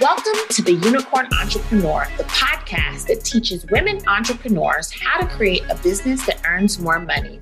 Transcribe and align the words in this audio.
Welcome 0.00 0.38
to 0.50 0.62
the 0.62 0.74
Unicorn 0.74 1.26
Entrepreneur, 1.40 2.06
the 2.18 2.22
podcast 2.24 3.08
that 3.08 3.24
teaches 3.24 3.66
women 3.66 4.00
entrepreneurs 4.06 4.92
how 4.92 5.18
to 5.18 5.26
create 5.26 5.64
a 5.68 5.74
business 5.82 6.24
that 6.26 6.40
earns 6.46 6.78
more 6.78 7.00
money. 7.00 7.40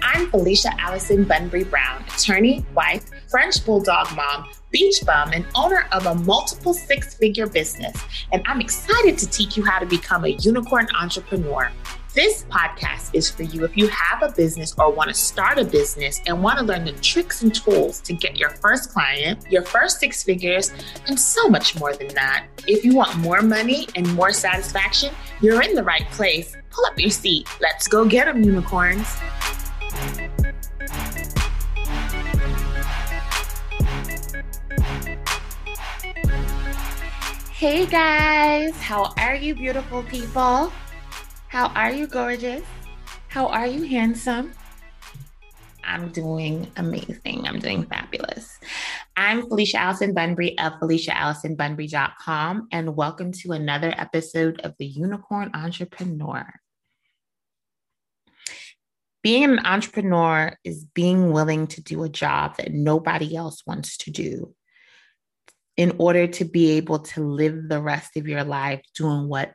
I'm 0.00 0.30
Felicia 0.30 0.70
Allison 0.80 1.24
Bunbury 1.24 1.64
Brown, 1.64 2.04
attorney, 2.14 2.64
wife, 2.72 3.10
French 3.28 3.66
bulldog 3.66 4.14
mom, 4.14 4.48
beach 4.70 5.02
bum, 5.04 5.32
and 5.32 5.44
owner 5.56 5.88
of 5.90 6.06
a 6.06 6.14
multiple 6.14 6.72
six 6.72 7.14
figure 7.14 7.48
business. 7.48 7.96
And 8.30 8.44
I'm 8.46 8.60
excited 8.60 9.18
to 9.18 9.28
teach 9.28 9.56
you 9.56 9.64
how 9.64 9.80
to 9.80 9.86
become 9.86 10.24
a 10.24 10.28
unicorn 10.28 10.86
entrepreneur. 11.00 11.72
This 12.18 12.44
podcast 12.46 13.10
is 13.12 13.30
for 13.30 13.44
you 13.44 13.64
if 13.64 13.76
you 13.76 13.86
have 13.86 14.24
a 14.24 14.34
business 14.34 14.74
or 14.76 14.90
want 14.90 15.06
to 15.06 15.14
start 15.14 15.56
a 15.56 15.64
business 15.64 16.20
and 16.26 16.42
want 16.42 16.58
to 16.58 16.64
learn 16.64 16.84
the 16.84 16.90
tricks 16.94 17.42
and 17.42 17.54
tools 17.54 18.00
to 18.00 18.12
get 18.12 18.36
your 18.36 18.50
first 18.50 18.90
client, 18.90 19.46
your 19.48 19.62
first 19.62 20.00
six 20.00 20.24
figures, 20.24 20.72
and 21.06 21.16
so 21.16 21.48
much 21.48 21.78
more 21.78 21.94
than 21.94 22.08
that. 22.16 22.46
If 22.66 22.84
you 22.84 22.96
want 22.96 23.16
more 23.18 23.40
money 23.40 23.86
and 23.94 24.12
more 24.16 24.32
satisfaction, 24.32 25.14
you're 25.40 25.62
in 25.62 25.76
the 25.76 25.84
right 25.84 26.10
place. 26.10 26.56
Pull 26.70 26.86
up 26.86 26.98
your 26.98 27.10
seat. 27.10 27.48
Let's 27.60 27.86
go 27.86 28.04
get 28.04 28.24
them, 28.24 28.42
unicorns. 28.42 29.06
Hey 37.52 37.86
guys, 37.86 38.76
how 38.82 39.14
are 39.16 39.36
you, 39.36 39.54
beautiful 39.54 40.02
people? 40.02 40.72
How 41.48 41.68
are 41.68 41.90
you, 41.90 42.06
gorgeous? 42.06 42.62
How 43.28 43.46
are 43.46 43.66
you, 43.66 43.84
handsome? 43.84 44.52
I'm 45.82 46.10
doing 46.10 46.70
amazing. 46.76 47.48
I'm 47.48 47.58
doing 47.58 47.86
fabulous. 47.86 48.60
I'm 49.16 49.48
Felicia 49.48 49.78
Allison 49.78 50.12
Bunbury 50.12 50.58
of 50.58 50.74
FeliciaAllisonBunbury.com, 50.74 52.68
and 52.70 52.94
welcome 52.94 53.32
to 53.32 53.52
another 53.52 53.94
episode 53.96 54.60
of 54.60 54.74
The 54.78 54.84
Unicorn 54.84 55.50
Entrepreneur. 55.54 56.52
Being 59.22 59.44
an 59.44 59.64
entrepreneur 59.64 60.54
is 60.64 60.84
being 60.84 61.32
willing 61.32 61.66
to 61.68 61.82
do 61.82 62.02
a 62.02 62.10
job 62.10 62.58
that 62.58 62.74
nobody 62.74 63.34
else 63.34 63.62
wants 63.66 63.96
to 63.98 64.10
do 64.10 64.54
in 65.78 65.96
order 65.96 66.26
to 66.26 66.44
be 66.44 66.72
able 66.72 66.98
to 66.98 67.24
live 67.24 67.70
the 67.70 67.80
rest 67.80 68.18
of 68.18 68.28
your 68.28 68.44
life 68.44 68.82
doing 68.94 69.28
whatever 69.28 69.54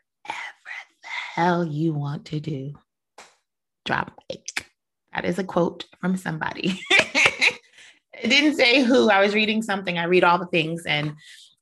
hell 1.33 1.65
you 1.65 1.93
want 1.93 2.25
to 2.25 2.39
do. 2.39 2.73
Drop 3.85 4.11
mic. 4.29 4.67
That 5.13 5.25
is 5.25 5.39
a 5.39 5.43
quote 5.43 5.85
from 5.99 6.15
somebody. 6.15 6.79
it 6.91 7.59
didn't 8.29 8.55
say 8.55 8.83
who. 8.83 9.09
I 9.09 9.19
was 9.19 9.33
reading 9.33 9.63
something. 9.63 9.97
I 9.97 10.03
read 10.03 10.23
all 10.23 10.37
the 10.37 10.45
things, 10.45 10.85
and 10.85 11.15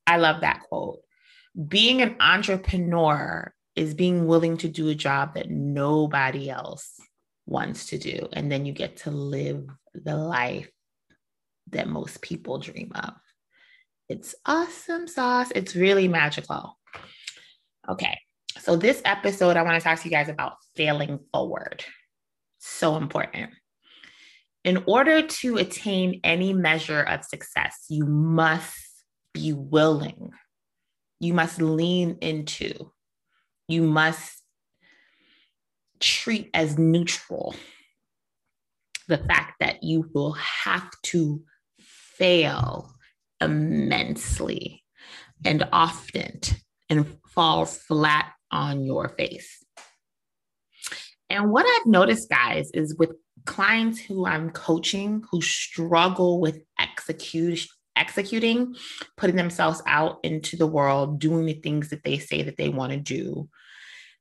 I 0.06 0.18
love 0.18 0.42
that 0.42 0.64
quote. 0.68 1.00
Being 1.68 2.02
an 2.02 2.18
entrepreneur 2.20 3.54
is 3.78 3.94
being 3.94 4.28
willing 4.28 4.58
to 4.58 4.68
do 4.68 4.90
a 4.90 4.96
job 4.96 5.36
that 5.36 5.50
nobody 5.50 6.50
else 6.50 7.00
wants 7.46 7.86
to 7.88 7.98
do. 7.98 8.28
And 8.34 8.52
then 8.52 8.66
you 8.66 8.74
get 8.74 8.98
to 8.98 9.12
live 9.12 9.66
the 9.94 10.18
life 10.18 10.70
that 11.70 11.88
most 11.88 12.22
people 12.22 12.60
dream 12.60 12.92
of. 12.94 13.14
It's 14.10 14.36
awesome 14.46 15.08
sauce. 15.08 15.52
It's 15.56 15.78
really 15.78 16.10
magical. 16.10 16.78
Okay. 17.88 18.18
So, 18.62 18.76
this 18.76 19.02
episode, 19.06 19.58
I 19.58 19.64
want 19.64 19.82
to 19.82 19.84
talk 19.84 20.00
to 20.00 20.06
you 20.06 20.12
guys 20.12 20.30
about 20.30 20.58
failing 20.76 21.20
forward. 21.34 21.84
So 22.60 22.96
important. 22.96 23.50
In 24.64 24.84
order 24.86 25.26
to 25.26 25.58
attain 25.58 26.20
any 26.24 26.54
measure 26.54 27.02
of 27.02 27.26
success, 27.26 27.86
you 27.90 28.06
must 28.06 28.78
be 29.34 29.52
willing, 29.52 30.30
you 31.20 31.34
must 31.34 31.60
lean 31.60 32.20
into, 32.22 32.92
you 33.68 33.82
must 33.82 34.44
treat 36.00 36.52
as 36.54 36.78
neutral 36.78 37.56
the 39.08 39.18
fact 39.18 39.54
that 39.60 39.82
you 39.82 40.08
will 40.14 40.34
have 40.34 40.88
to 41.06 41.42
fail 41.80 42.94
immensely 43.42 44.84
and 45.44 45.68
often 45.72 46.40
and 46.92 47.08
fall 47.34 47.66
flat 47.66 48.32
on 48.52 48.86
your 48.86 49.10
face. 49.10 49.64
And 51.30 51.52
what 51.52 51.66
I've 51.66 51.88
noticed, 51.88 52.30
guys, 52.30 52.72
is 52.74 52.96
with 52.98 53.12
clients 53.46 54.00
who 54.00 54.26
I'm 54.26 54.50
coaching 54.52 55.24
who 55.32 55.42
struggle 55.42 56.40
with 56.40 56.60
execute, 56.80 57.66
executing, 57.96 58.76
putting 59.18 59.36
themselves 59.36 59.82
out 59.86 60.20
into 60.24 60.58
the 60.58 60.68
world, 60.68 61.20
doing 61.20 61.46
the 61.46 61.54
things 61.54 61.90
that 61.90 62.04
they 62.04 62.18
say 62.18 62.44
that 62.44 62.58
they 62.58 62.70
want 62.70 62.92
to 62.92 63.00
do, 63.00 63.50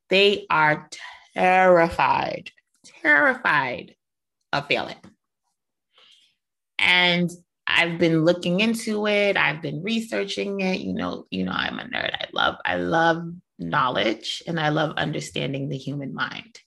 they 0.08 0.46
are 0.50 0.88
terrified, 1.34 2.50
terrified 2.84 3.94
of 4.52 4.66
failing. 4.66 4.96
And 6.78 7.30
I've 7.66 7.98
been 7.98 8.24
looking 8.24 8.60
into 8.60 9.06
it. 9.06 9.36
I've 9.36 9.62
been 9.62 9.82
researching 9.82 10.60
it. 10.60 10.80
You 10.80 10.94
know, 10.94 11.26
you 11.30 11.44
know, 11.44 11.52
I'm 11.52 11.78
a 11.78 11.84
nerd. 11.84 12.14
I 12.14 12.26
love, 12.32 12.56
I 12.64 12.76
love 12.76 13.32
knowledge 13.60 14.42
and 14.46 14.58
I 14.58 14.70
love 14.70 14.96
understanding 14.96 15.68
the 15.68 15.76
human 15.76 16.14
mind. 16.14 16.58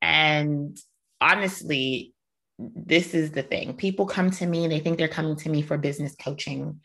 And 0.00 0.78
honestly, 1.20 2.14
this 2.58 3.14
is 3.14 3.32
the 3.32 3.42
thing. 3.42 3.74
People 3.74 4.06
come 4.06 4.30
to 4.30 4.46
me 4.46 4.64
and 4.64 4.72
they 4.72 4.80
think 4.80 4.96
they're 4.98 5.08
coming 5.08 5.36
to 5.36 5.48
me 5.48 5.62
for 5.62 5.76
business 5.76 6.14
coaching. 6.14 6.80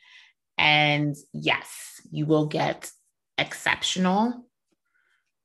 And 0.58 1.16
yes, 1.32 2.02
you 2.12 2.26
will 2.26 2.48
get 2.48 2.90
exceptional 3.38 4.46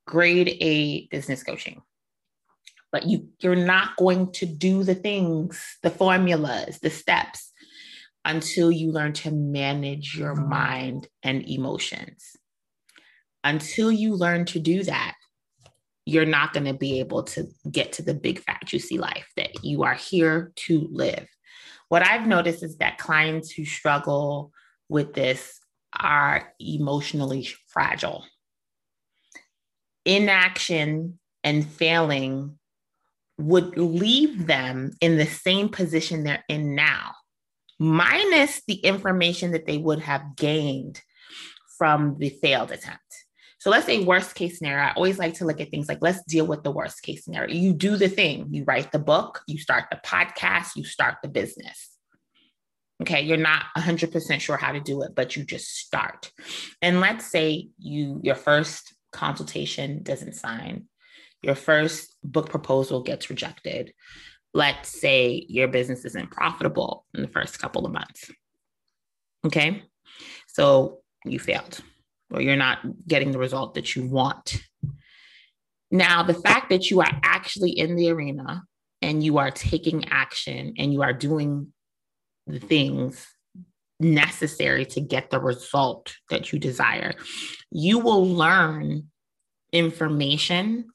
grade 0.05 0.57
A 0.59 1.07
business 1.07 1.43
coaching. 1.43 1.81
But 2.91 3.05
you 3.05 3.29
you're 3.39 3.55
not 3.55 3.95
going 3.97 4.31
to 4.33 4.47
do 4.47 4.83
the 4.83 4.95
things, 4.95 5.77
the 5.83 5.91
formulas, 5.91 6.79
the 6.79 6.89
steps 6.89 7.51
until 8.25 8.71
you 8.71 8.91
learn 8.91 9.13
to 9.13 9.31
manage 9.31 10.15
your 10.15 10.35
mm-hmm. 10.35 10.49
mind 10.49 11.07
and 11.23 11.47
emotions 11.47 12.35
until 13.43 13.91
you 13.91 14.15
learn 14.15 14.45
to 14.45 14.59
do 14.59 14.83
that, 14.83 15.15
you're 16.05 16.25
not 16.25 16.53
going 16.53 16.65
to 16.65 16.73
be 16.73 16.99
able 16.99 17.23
to 17.23 17.45
get 17.71 17.93
to 17.93 18.01
the 18.01 18.13
big 18.13 18.39
fat 18.39 18.61
juicy 18.65 18.97
life 18.97 19.27
that 19.37 19.63
you 19.63 19.83
are 19.83 19.93
here 19.93 20.51
to 20.55 20.87
live. 20.91 21.27
What 21.89 22.05
I've 22.05 22.27
noticed 22.27 22.63
is 22.63 22.77
that 22.77 22.97
clients 22.97 23.51
who 23.51 23.65
struggle 23.65 24.51
with 24.89 25.13
this 25.13 25.59
are 25.97 26.53
emotionally 26.59 27.47
fragile. 27.67 28.25
Inaction 30.05 31.19
and 31.43 31.65
failing 31.65 32.57
would 33.37 33.77
leave 33.77 34.47
them 34.47 34.91
in 35.01 35.17
the 35.17 35.25
same 35.25 35.69
position 35.69 36.23
they're 36.23 36.43
in 36.49 36.75
now, 36.75 37.13
minus 37.79 38.61
the 38.67 38.75
information 38.75 39.51
that 39.51 39.65
they 39.65 39.77
would 39.77 39.99
have 39.99 40.35
gained 40.35 41.01
from 41.77 42.17
the 42.19 42.29
failed 42.29 42.71
attempt. 42.71 43.08
So 43.59 43.69
let's 43.69 43.85
say 43.85 44.03
worst 44.03 44.35
case 44.35 44.57
scenario. 44.57 44.85
I 44.85 44.93
always 44.93 45.19
like 45.19 45.33
to 45.35 45.45
look 45.45 45.59
at 45.59 45.69
things 45.69 45.89
like 45.89 45.99
let's 46.01 46.23
deal 46.23 46.47
with 46.47 46.63
the 46.63 46.71
worst 46.71 47.01
case 47.03 47.25
scenario. 47.25 47.53
You 47.53 47.73
do 47.73 47.97
the 47.97 48.07
thing, 48.07 48.47
you 48.51 48.63
write 48.63 48.93
the 48.93 48.99
book, 48.99 49.41
you 49.47 49.57
start 49.57 49.85
the 49.91 49.99
podcast, 50.05 50.77
you 50.77 50.85
start 50.85 51.17
the 51.21 51.27
business. 51.27 51.89
Okay, 53.01 53.21
you're 53.21 53.37
not 53.37 53.65
100% 53.77 54.39
sure 54.39 54.57
how 54.57 54.71
to 54.71 54.79
do 54.79 55.01
it, 55.03 55.13
but 55.13 55.35
you 55.35 55.43
just 55.43 55.77
start. 55.77 56.31
And 56.81 57.01
let's 57.01 57.25
say 57.25 57.69
you 57.77 58.21
your 58.23 58.35
first 58.35 58.93
consultation 59.11 60.03
doesn't 60.03 60.35
sign. 60.35 60.85
Your 61.41 61.55
first 61.55 62.15
book 62.23 62.49
proposal 62.49 63.01
gets 63.01 63.29
rejected. 63.29 63.93
Let's 64.53 64.89
say 64.89 65.45
your 65.49 65.67
business 65.67 66.05
isn't 66.05 66.31
profitable 66.31 67.05
in 67.13 67.21
the 67.21 67.27
first 67.27 67.59
couple 67.59 67.85
of 67.85 67.91
months. 67.91 68.31
Okay? 69.45 69.83
So 70.47 70.99
you 71.25 71.39
failed 71.39 71.81
or 72.31 72.41
you're 72.41 72.55
not 72.55 72.79
getting 73.07 73.31
the 73.31 73.39
result 73.39 73.75
that 73.75 73.95
you 73.95 74.05
want. 74.05 74.61
Now, 75.91 76.23
the 76.23 76.35
fact 76.35 76.69
that 76.69 76.91
you 76.91 77.01
are 77.01 77.19
actually 77.23 77.71
in 77.71 77.95
the 77.95 78.11
arena 78.11 78.63
and 79.01 79.23
you 79.23 79.39
are 79.39 79.51
taking 79.51 80.07
action 80.09 80.73
and 80.77 80.93
you 80.93 81.01
are 81.01 81.13
doing 81.13 81.73
the 82.45 82.59
things 82.59 83.25
necessary 83.99 84.85
to 84.85 85.01
get 85.01 85.29
the 85.29 85.39
result 85.39 86.15
that 86.29 86.53
you 86.53 86.59
desire, 86.59 87.13
you 87.71 87.99
will 87.99 88.25
learn 88.25 89.07
information. 89.73 90.85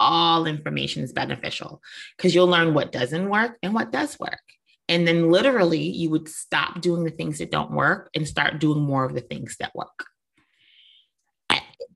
All 0.00 0.46
information 0.46 1.02
is 1.02 1.12
beneficial 1.12 1.80
because 2.16 2.34
you'll 2.34 2.46
learn 2.46 2.74
what 2.74 2.92
doesn't 2.92 3.28
work 3.28 3.58
and 3.62 3.74
what 3.74 3.90
does 3.90 4.18
work. 4.20 4.40
And 4.90 5.06
then 5.06 5.30
literally, 5.30 5.82
you 5.82 6.10
would 6.10 6.28
stop 6.28 6.80
doing 6.80 7.04
the 7.04 7.10
things 7.10 7.38
that 7.38 7.50
don't 7.50 7.72
work 7.72 8.08
and 8.14 8.26
start 8.26 8.58
doing 8.58 8.80
more 8.80 9.04
of 9.04 9.14
the 9.14 9.20
things 9.20 9.56
that 9.58 9.74
work 9.74 10.06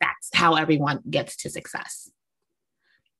that's 0.02 0.30
how 0.34 0.56
everyone 0.56 1.00
gets 1.08 1.36
to 1.38 1.50
success. 1.50 2.10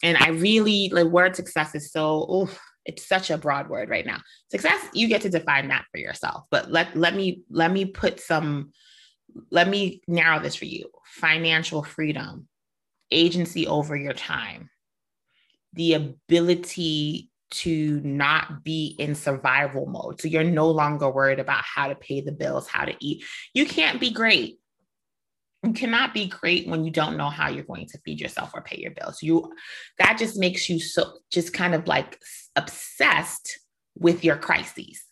And 0.03 0.19
I 0.19 0.31
really, 0.31 0.91
the 0.93 1.07
word 1.07 1.37
success 1.37 1.75
is 1.75 1.93
so, 1.93 2.29
oof, 2.31 2.61
it's 2.85 3.07
such 3.07 3.31
a 3.31 3.39
broad 3.39 3.69
word 3.69 3.89
right 3.89 4.05
now. 4.05 4.21
Success, 4.51 4.85
you 4.93 5.07
get 5.07 5.23
to 5.23 5.31
define 5.31 5.69
that 5.69 5.85
for 5.93 5.99
yourself. 5.99 6.45
But 6.51 6.71
let, 6.71 6.97
let 6.97 7.15
me 7.15 7.43
let 7.49 7.71
me 7.71 7.85
put 7.85 8.21
some 8.21 8.73
let 9.51 9.69
me 9.69 10.03
narrow 10.07 10.41
this 10.41 10.57
for 10.57 10.65
you 10.65 10.91
financial 11.05 11.83
freedom, 11.83 12.49
agency 13.11 13.67
over 13.67 13.97
your 13.97 14.13
time, 14.13 14.71
the 15.75 15.95
ability 15.95 17.31
to 17.51 18.01
not 18.01 18.65
be 18.65 18.97
in 18.99 19.15
survival 19.15 19.87
mode. 19.87 20.21
So 20.21 20.29
you're 20.29 20.43
no 20.43 20.71
longer 20.71 21.11
worried 21.11 21.39
about 21.39 21.63
how 21.63 21.89
to 21.89 21.95
pay 21.95 22.23
the 22.23 22.33
bills, 22.33 22.67
how 22.67 22.87
to 22.87 22.95
eat. 22.99 23.25
You 23.53 23.67
can't 23.67 24.01
be 24.01 24.11
great. 24.11 24.59
You 25.65 25.73
cannot 25.73 26.13
be 26.13 26.27
great 26.27 26.67
when 26.67 26.85
you 26.85 26.91
don't 26.91 27.17
know 27.17 27.31
how 27.31 27.49
you're 27.49 27.65
going 27.65 27.87
to 27.87 27.99
feed 28.05 28.21
yourself 28.21 28.51
or 28.55 28.63
pay 28.63 28.79
your 28.81 28.91
bills. 28.91 29.23
You 29.23 29.53
that 29.99 30.19
just 30.19 30.37
makes 30.37 30.69
you 30.69 30.81
so 30.81 31.19
just 31.31 31.53
kind 31.53 31.75
of 31.75 31.87
like 31.87 32.19
obsessed 32.57 33.61
with 33.97 34.25
your 34.25 34.37
crises. 34.37 35.03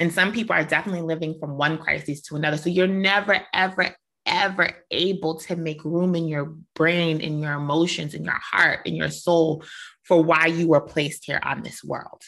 And 0.00 0.12
some 0.12 0.32
people 0.32 0.54
are 0.54 0.64
definitely 0.64 1.02
living 1.02 1.36
from 1.38 1.56
one 1.56 1.78
crisis 1.78 2.20
to 2.22 2.36
another. 2.36 2.56
So 2.56 2.68
you're 2.68 2.86
never, 2.86 3.40
ever, 3.52 3.96
ever 4.26 4.70
able 4.90 5.38
to 5.40 5.56
make 5.56 5.84
room 5.84 6.14
in 6.14 6.28
your 6.28 6.54
brain, 6.74 7.20
in 7.20 7.40
your 7.40 7.54
emotions, 7.54 8.14
in 8.14 8.24
your 8.24 8.38
heart, 8.40 8.80
in 8.86 8.94
your 8.94 9.10
soul 9.10 9.64
for 10.02 10.22
why 10.22 10.46
you 10.46 10.68
were 10.68 10.80
placed 10.80 11.24
here 11.24 11.40
on 11.42 11.62
this 11.62 11.82
world. 11.82 12.22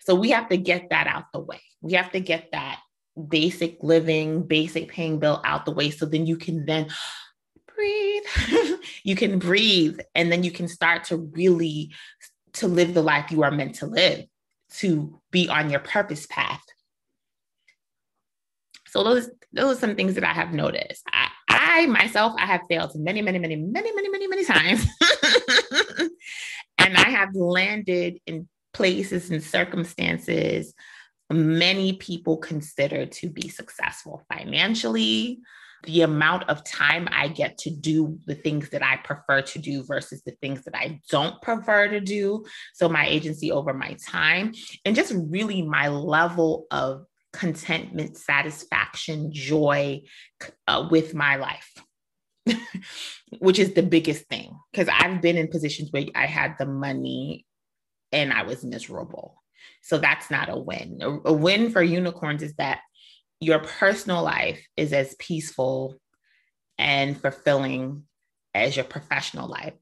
So 0.00 0.14
we 0.14 0.30
have 0.30 0.48
to 0.50 0.56
get 0.56 0.90
that 0.90 1.06
out 1.06 1.24
the 1.32 1.40
way. 1.40 1.60
We 1.80 1.94
have 1.94 2.12
to 2.12 2.20
get 2.20 2.50
that 2.52 2.80
basic 3.28 3.82
living, 3.82 4.42
basic 4.42 4.88
paying 4.88 5.18
bill 5.18 5.40
out 5.44 5.64
the 5.64 5.72
way. 5.72 5.90
So 5.90 6.06
then 6.06 6.26
you 6.26 6.36
can 6.36 6.66
then 6.66 6.88
breathe. 7.74 8.78
you 9.04 9.16
can 9.16 9.38
breathe 9.38 10.00
and 10.14 10.30
then 10.30 10.42
you 10.42 10.50
can 10.50 10.68
start 10.68 11.04
to 11.04 11.16
really 11.16 11.94
to 12.54 12.68
live 12.68 12.94
the 12.94 13.02
life 13.02 13.30
you 13.30 13.42
are 13.42 13.50
meant 13.50 13.76
to 13.76 13.86
live, 13.86 14.24
to 14.72 15.20
be 15.30 15.48
on 15.48 15.70
your 15.70 15.80
purpose 15.80 16.26
path. 16.26 16.62
So 18.88 19.04
those 19.04 19.30
those 19.52 19.76
are 19.76 19.80
some 19.80 19.94
things 19.94 20.14
that 20.14 20.24
I 20.24 20.32
have 20.32 20.52
noticed. 20.52 21.02
I, 21.12 21.28
I 21.48 21.86
myself 21.86 22.34
I 22.38 22.46
have 22.46 22.62
failed 22.68 22.92
many, 22.96 23.22
many, 23.22 23.38
many, 23.38 23.56
many, 23.56 23.92
many, 23.92 24.08
many, 24.08 24.26
many 24.26 24.44
times. 24.44 24.86
and 26.78 26.96
I 26.96 27.08
have 27.10 27.34
landed 27.34 28.20
in 28.26 28.48
places 28.72 29.30
and 29.30 29.42
circumstances 29.42 30.74
many 31.30 31.94
people 31.94 32.36
consider 32.36 33.06
to 33.06 33.28
be 33.28 33.48
successful 33.48 34.22
financially, 34.32 35.40
the 35.84 36.02
amount 36.02 36.48
of 36.48 36.64
time 36.64 37.08
I 37.12 37.28
get 37.28 37.58
to 37.58 37.70
do 37.70 38.18
the 38.26 38.34
things 38.34 38.70
that 38.70 38.82
I 38.82 38.96
prefer 38.96 39.42
to 39.42 39.58
do 39.58 39.84
versus 39.84 40.22
the 40.22 40.32
things 40.40 40.64
that 40.64 40.74
I 40.74 41.00
don't 41.10 41.40
prefer 41.42 41.88
to 41.88 42.00
do. 42.00 42.44
So, 42.74 42.88
my 42.88 43.06
agency 43.06 43.52
over 43.52 43.72
my 43.72 43.96
time, 44.06 44.52
and 44.84 44.96
just 44.96 45.14
really 45.14 45.62
my 45.62 45.88
level 45.88 46.66
of 46.70 47.04
contentment, 47.32 48.16
satisfaction, 48.16 49.32
joy 49.32 50.02
uh, 50.66 50.88
with 50.90 51.14
my 51.14 51.36
life. 51.36 51.72
which 53.40 53.58
is 53.58 53.74
the 53.74 53.82
biggest 53.82 54.24
thing 54.26 54.56
because 54.70 54.88
I've 54.88 55.20
been 55.20 55.36
in 55.36 55.48
positions 55.48 55.90
where 55.90 56.04
I 56.14 56.26
had 56.26 56.54
the 56.60 56.66
money 56.66 57.44
and 58.12 58.32
I 58.32 58.44
was 58.44 58.64
miserable. 58.64 59.42
So 59.82 59.98
that's 59.98 60.30
not 60.30 60.48
a 60.48 60.58
win. 60.58 60.98
A, 61.00 61.30
a 61.30 61.32
win 61.32 61.70
for 61.70 61.82
unicorns 61.82 62.42
is 62.42 62.54
that 62.54 62.80
your 63.40 63.58
personal 63.60 64.22
life 64.22 64.64
is 64.76 64.92
as 64.92 65.14
peaceful 65.18 65.96
and 66.78 67.20
fulfilling 67.20 68.04
as 68.54 68.76
your 68.76 68.84
professional 68.84 69.48
life. 69.48 69.74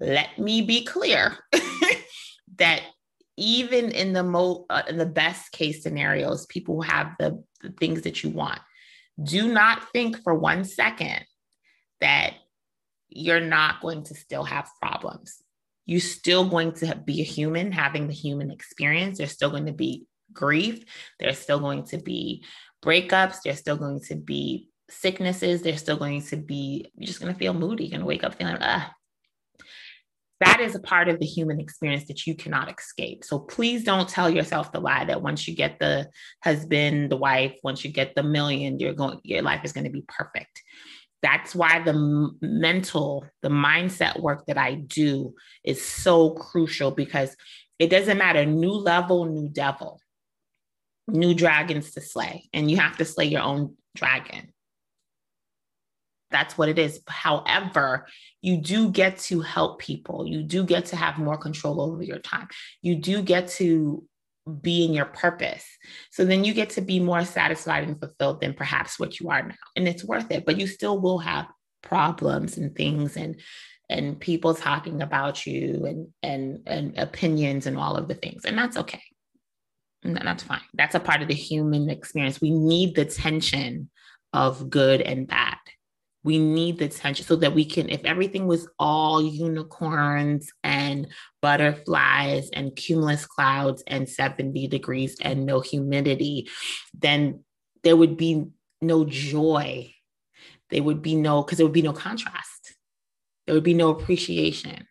Let 0.00 0.38
me 0.38 0.62
be 0.62 0.84
clear 0.84 1.36
that 2.56 2.82
even 3.36 3.90
in 3.90 4.12
the 4.12 4.22
mo 4.22 4.66
uh, 4.68 4.82
in 4.88 4.98
the 4.98 5.06
best 5.06 5.52
case 5.52 5.82
scenarios, 5.82 6.46
people 6.46 6.82
have 6.82 7.14
the, 7.18 7.42
the 7.60 7.70
things 7.70 8.02
that 8.02 8.22
you 8.22 8.30
want. 8.30 8.60
Do 9.22 9.52
not 9.52 9.90
think 9.92 10.22
for 10.22 10.34
one 10.34 10.64
second 10.64 11.24
that 12.00 12.34
you're 13.08 13.40
not 13.40 13.80
going 13.80 14.04
to 14.04 14.14
still 14.14 14.44
have 14.44 14.68
problems. 14.80 15.42
You're 15.86 16.00
still 16.00 16.48
going 16.48 16.72
to 16.74 16.94
be 17.04 17.20
a 17.20 17.24
human 17.24 17.72
having 17.72 18.06
the 18.06 18.14
human 18.14 18.50
experience. 18.50 19.18
There's 19.18 19.32
still 19.32 19.50
going 19.50 19.66
to 19.66 19.72
be 19.72 20.06
grief. 20.32 20.84
There's 21.18 21.38
still 21.38 21.60
going 21.60 21.84
to 21.86 21.98
be 21.98 22.44
breakups. 22.84 23.38
There's 23.44 23.58
still 23.58 23.76
going 23.76 24.00
to 24.08 24.16
be 24.16 24.68
sicknesses. 24.90 25.62
There's 25.62 25.80
still 25.80 25.96
going 25.96 26.22
to 26.22 26.36
be, 26.36 26.90
you're 26.96 27.06
just 27.06 27.20
going 27.20 27.32
to 27.32 27.38
feel 27.38 27.54
moody. 27.54 27.84
You're 27.84 27.90
going 27.90 28.00
to 28.00 28.06
wake 28.06 28.24
up 28.24 28.34
feeling, 28.34 28.58
ah. 28.60 28.92
That 30.44 30.60
is 30.60 30.74
a 30.74 30.80
part 30.80 31.08
of 31.08 31.20
the 31.20 31.26
human 31.26 31.60
experience 31.60 32.06
that 32.08 32.26
you 32.26 32.34
cannot 32.34 32.68
escape. 32.68 33.24
So 33.24 33.38
please 33.38 33.84
don't 33.84 34.08
tell 34.08 34.28
yourself 34.28 34.72
the 34.72 34.80
lie 34.80 35.04
that 35.04 35.22
once 35.22 35.46
you 35.46 35.54
get 35.54 35.78
the 35.78 36.10
husband, 36.42 37.12
the 37.12 37.16
wife, 37.16 37.56
once 37.62 37.84
you 37.84 37.92
get 37.92 38.16
the 38.16 38.24
million, 38.24 38.80
you're 38.80 38.92
going, 38.92 39.20
your 39.22 39.42
life 39.42 39.60
is 39.64 39.72
going 39.72 39.84
to 39.84 39.90
be 39.90 40.04
perfect. 40.08 40.62
That's 41.22 41.54
why 41.54 41.80
the 41.80 42.30
mental, 42.40 43.26
the 43.42 43.48
mindset 43.48 44.20
work 44.20 44.46
that 44.46 44.58
I 44.58 44.74
do 44.74 45.34
is 45.62 45.84
so 45.84 46.30
crucial 46.30 46.90
because 46.90 47.36
it 47.78 47.90
doesn't 47.90 48.18
matter, 48.18 48.44
new 48.44 48.72
level, 48.72 49.26
new 49.26 49.48
devil 49.48 50.00
new 51.08 51.34
dragons 51.34 51.92
to 51.92 52.00
slay, 52.00 52.48
and 52.52 52.70
you 52.70 52.76
have 52.78 52.96
to 52.98 53.04
slay 53.04 53.26
your 53.26 53.42
own 53.42 53.76
dragon. 53.94 54.52
That's 56.30 56.56
what 56.56 56.70
it 56.70 56.78
is. 56.78 57.00
However, 57.06 58.06
you 58.40 58.56
do 58.56 58.90
get 58.90 59.18
to 59.18 59.40
help 59.42 59.80
people. 59.80 60.26
You 60.26 60.42
do 60.42 60.64
get 60.64 60.86
to 60.86 60.96
have 60.96 61.18
more 61.18 61.36
control 61.36 61.82
over 61.82 62.02
your 62.02 62.20
time. 62.20 62.48
You 62.80 62.96
do 62.96 63.20
get 63.20 63.48
to 63.48 64.04
be 64.60 64.84
in 64.84 64.92
your 64.92 65.06
purpose. 65.06 65.64
So 66.10 66.24
then 66.24 66.44
you 66.44 66.54
get 66.54 66.70
to 66.70 66.80
be 66.80 67.00
more 67.00 67.24
satisfied 67.24 67.84
and 67.84 67.98
fulfilled 67.98 68.40
than 68.40 68.54
perhaps 68.54 68.98
what 68.98 69.20
you 69.20 69.30
are 69.30 69.42
now. 69.42 69.54
And 69.76 69.86
it's 69.86 70.04
worth 70.04 70.30
it, 70.30 70.44
but 70.44 70.58
you 70.58 70.66
still 70.66 71.00
will 71.00 71.18
have 71.18 71.46
problems 71.82 72.56
and 72.58 72.74
things 72.74 73.16
and 73.16 73.40
and 73.88 74.18
people 74.18 74.54
talking 74.54 75.02
about 75.02 75.46
you 75.46 75.84
and 75.86 76.08
and 76.22 76.60
and 76.66 76.98
opinions 76.98 77.66
and 77.66 77.76
all 77.78 77.96
of 77.96 78.08
the 78.08 78.14
things. 78.14 78.44
And 78.44 78.56
that's 78.58 78.76
okay 78.76 79.02
And 80.04 80.16
that's 80.16 80.42
fine. 80.42 80.60
That's 80.74 80.94
a 80.94 81.00
part 81.00 81.22
of 81.22 81.28
the 81.28 81.34
human 81.34 81.88
experience. 81.90 82.40
We 82.40 82.50
need 82.50 82.94
the 82.96 83.04
tension 83.04 83.90
of 84.32 84.70
good 84.70 85.00
and 85.00 85.26
bad. 85.26 85.58
We 86.24 86.38
need 86.38 86.78
the 86.78 86.88
tension 86.88 87.26
so 87.26 87.36
that 87.36 87.54
we 87.54 87.64
can, 87.64 87.88
if 87.88 88.04
everything 88.04 88.46
was 88.46 88.68
all 88.78 89.22
unicorns 89.22 90.52
and 90.62 91.08
butterflies 91.40 92.48
and 92.52 92.76
cumulus 92.76 93.26
clouds 93.26 93.82
and 93.86 94.08
70 94.08 94.68
degrees 94.68 95.16
and 95.20 95.44
no 95.46 95.60
humidity, 95.60 96.48
then 96.94 97.42
there 97.82 97.96
would 97.96 98.16
be 98.16 98.46
no 98.80 99.04
joy. 99.04 99.92
There 100.70 100.82
would 100.82 101.02
be 101.02 101.16
no, 101.16 101.42
because 101.42 101.58
there 101.58 101.66
would 101.66 101.72
be 101.72 101.82
no 101.82 101.92
contrast. 101.92 102.76
There 103.46 103.54
would 103.54 103.64
be 103.64 103.74
no 103.74 103.90
appreciation. 103.90 104.86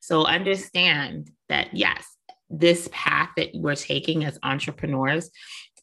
So 0.00 0.26
understand 0.26 1.30
that, 1.48 1.76
yes, 1.76 2.06
this 2.48 2.88
path 2.92 3.30
that 3.36 3.50
we're 3.54 3.74
taking 3.74 4.24
as 4.24 4.38
entrepreneurs, 4.42 5.30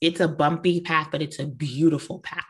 it's 0.02 0.20
a 0.20 0.28
bumpy 0.28 0.82
path, 0.82 1.10
but 1.12 1.22
it's 1.22 1.40
a 1.40 1.46
beautiful 1.46 2.20
path. 2.20 2.44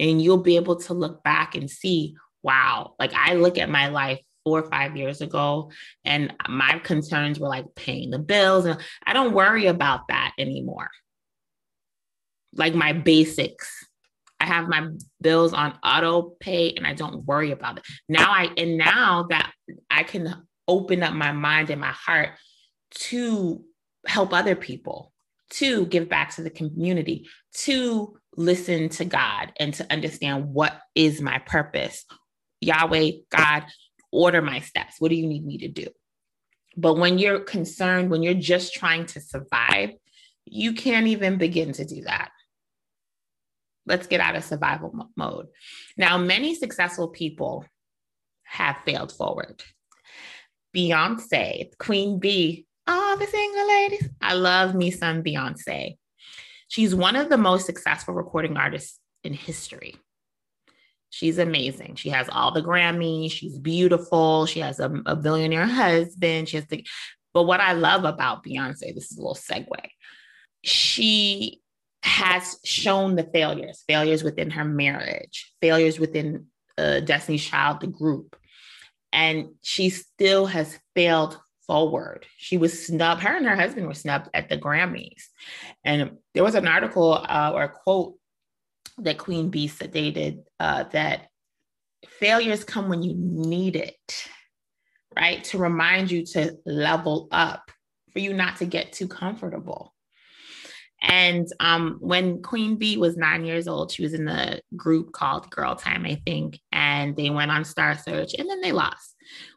And 0.00 0.20
you'll 0.20 0.38
be 0.38 0.56
able 0.56 0.76
to 0.76 0.94
look 0.94 1.22
back 1.22 1.54
and 1.54 1.70
see, 1.70 2.14
wow, 2.42 2.94
like 2.98 3.12
I 3.14 3.34
look 3.34 3.58
at 3.58 3.70
my 3.70 3.88
life 3.88 4.20
four 4.44 4.60
or 4.60 4.70
five 4.70 4.96
years 4.96 5.20
ago, 5.20 5.70
and 6.04 6.34
my 6.48 6.78
concerns 6.80 7.38
were 7.38 7.48
like 7.48 7.66
paying 7.76 8.10
the 8.10 8.18
bills. 8.18 8.64
And 8.64 8.80
I 9.06 9.12
don't 9.12 9.34
worry 9.34 9.66
about 9.66 10.08
that 10.08 10.32
anymore. 10.38 10.90
Like 12.54 12.74
my 12.74 12.92
basics. 12.92 13.70
I 14.40 14.46
have 14.46 14.68
my 14.68 14.88
bills 15.20 15.52
on 15.52 15.78
auto 15.84 16.34
pay 16.40 16.74
and 16.76 16.84
I 16.84 16.94
don't 16.94 17.24
worry 17.24 17.52
about 17.52 17.78
it. 17.78 17.84
Now 18.08 18.32
I 18.32 18.50
and 18.56 18.76
now 18.76 19.26
that 19.30 19.52
I 19.88 20.02
can 20.02 20.34
open 20.66 21.04
up 21.04 21.14
my 21.14 21.30
mind 21.30 21.70
and 21.70 21.80
my 21.80 21.92
heart 21.92 22.30
to 22.90 23.62
help 24.04 24.32
other 24.32 24.56
people, 24.56 25.11
to 25.52 25.86
give 25.86 26.08
back 26.08 26.34
to 26.34 26.42
the 26.42 26.50
community, 26.50 27.28
to 27.54 28.16
listen 28.36 28.88
to 28.88 29.04
God 29.04 29.52
and 29.58 29.74
to 29.74 29.92
understand 29.92 30.46
what 30.46 30.80
is 30.94 31.20
my 31.20 31.38
purpose. 31.38 32.04
Yahweh, 32.60 33.10
God, 33.30 33.64
order 34.10 34.40
my 34.40 34.60
steps. 34.60 34.96
What 34.98 35.10
do 35.10 35.14
you 35.14 35.26
need 35.26 35.44
me 35.44 35.58
to 35.58 35.68
do? 35.68 35.86
But 36.76 36.94
when 36.94 37.18
you're 37.18 37.40
concerned, 37.40 38.10
when 38.10 38.22
you're 38.22 38.34
just 38.34 38.72
trying 38.72 39.06
to 39.06 39.20
survive, 39.20 39.90
you 40.46 40.72
can't 40.72 41.06
even 41.08 41.36
begin 41.36 41.72
to 41.72 41.84
do 41.84 42.02
that. 42.02 42.30
Let's 43.84 44.06
get 44.06 44.20
out 44.20 44.36
of 44.36 44.44
survival 44.44 45.10
mode. 45.16 45.48
Now, 45.96 46.16
many 46.16 46.54
successful 46.54 47.08
people 47.08 47.64
have 48.44 48.76
failed 48.86 49.12
forward. 49.12 49.62
Beyonce, 50.74 51.76
Queen 51.78 52.18
Bey, 52.18 52.64
all 52.86 53.16
the 53.16 53.26
single 53.26 53.68
ladies. 53.68 54.08
I 54.20 54.34
love 54.34 54.74
me 54.74 54.90
some 54.90 55.22
Beyonce. 55.22 55.96
She's 56.68 56.94
one 56.94 57.16
of 57.16 57.28
the 57.28 57.38
most 57.38 57.66
successful 57.66 58.14
recording 58.14 58.56
artists 58.56 58.98
in 59.24 59.34
history. 59.34 59.96
She's 61.10 61.36
amazing. 61.38 61.96
She 61.96 62.08
has 62.08 62.28
all 62.30 62.52
the 62.52 62.62
Grammys. 62.62 63.32
She's 63.32 63.58
beautiful. 63.58 64.46
She 64.46 64.60
has 64.60 64.80
a, 64.80 64.90
a 65.04 65.14
billionaire 65.14 65.66
husband. 65.66 66.48
She 66.48 66.56
has 66.56 66.66
the, 66.66 66.86
but 67.34 67.42
what 67.42 67.60
I 67.60 67.74
love 67.74 68.04
about 68.04 68.42
Beyonce, 68.42 68.94
this 68.94 69.10
is 69.10 69.18
a 69.18 69.20
little 69.20 69.34
segue. 69.34 69.66
She 70.64 71.60
has 72.02 72.58
shown 72.64 73.14
the 73.16 73.24
failures, 73.24 73.84
failures 73.86 74.24
within 74.24 74.50
her 74.50 74.64
marriage, 74.64 75.52
failures 75.60 75.98
within 75.98 76.46
uh, 76.78 77.00
Destiny's 77.00 77.44
Child, 77.44 77.80
the 77.80 77.86
group. 77.86 78.36
And 79.12 79.50
she 79.60 79.90
still 79.90 80.46
has 80.46 80.78
failed 80.94 81.38
forward. 81.66 82.26
She 82.36 82.56
was 82.56 82.86
snubbed, 82.86 83.22
her 83.22 83.36
and 83.36 83.46
her 83.46 83.56
husband 83.56 83.86
were 83.86 83.94
snubbed 83.94 84.28
at 84.34 84.48
the 84.48 84.58
Grammys. 84.58 85.24
And 85.84 86.18
there 86.34 86.44
was 86.44 86.54
an 86.54 86.68
article 86.68 87.12
uh, 87.12 87.52
or 87.54 87.64
a 87.64 87.68
quote 87.68 88.14
that 88.98 89.18
Queen 89.18 89.50
Bey 89.50 89.68
stated 89.68 90.40
uh, 90.60 90.84
that 90.92 91.28
failures 92.06 92.64
come 92.64 92.88
when 92.88 93.02
you 93.02 93.14
need 93.16 93.76
it, 93.76 94.28
right? 95.16 95.42
To 95.44 95.58
remind 95.58 96.10
you 96.10 96.24
to 96.26 96.56
level 96.66 97.28
up, 97.30 97.70
for 98.12 98.18
you 98.18 98.34
not 98.34 98.56
to 98.56 98.66
get 98.66 98.92
too 98.92 99.08
comfortable. 99.08 99.94
And 101.00 101.48
um, 101.58 101.96
when 102.00 102.42
Queen 102.42 102.76
Bey 102.76 102.96
was 102.96 103.16
nine 103.16 103.44
years 103.44 103.66
old, 103.66 103.90
she 103.90 104.02
was 104.02 104.14
in 104.14 104.28
a 104.28 104.60
group 104.76 105.12
called 105.12 105.50
Girl 105.50 105.74
Time, 105.74 106.04
I 106.06 106.22
think, 106.24 106.60
and 106.70 107.16
they 107.16 107.28
went 107.28 107.50
on 107.50 107.64
Star 107.64 107.98
Search 107.98 108.34
and 108.38 108.48
then 108.48 108.60
they 108.60 108.70
lost. 108.72 109.11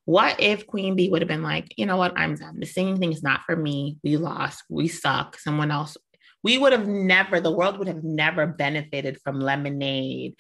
What 0.06 0.40
if 0.40 0.68
Queen 0.68 0.96
Bey 0.96 1.10
would 1.10 1.22
have 1.22 1.28
been 1.28 1.44
like, 1.44 1.74
you 1.78 1.86
know 1.86 1.98
what, 1.98 2.18
I'm 2.18 2.36
done. 2.36 2.60
The 2.60 2.66
singing 2.66 2.98
thing 2.98 3.12
is 3.12 3.24
not 3.24 3.42
for 3.46 3.56
me. 3.56 3.98
We 4.04 4.18
lost. 4.18 4.64
We 4.70 4.88
suck. 4.88 5.38
Someone 5.40 5.72
else. 5.72 5.98
We 6.44 6.60
would 6.60 6.74
have 6.74 6.88
never, 6.88 7.40
the 7.40 7.52
world 7.52 7.80
would 7.80 7.88
have 7.88 8.04
never 8.04 8.46
benefited 8.46 9.20
from 9.24 9.40
Lemonade 9.40 10.36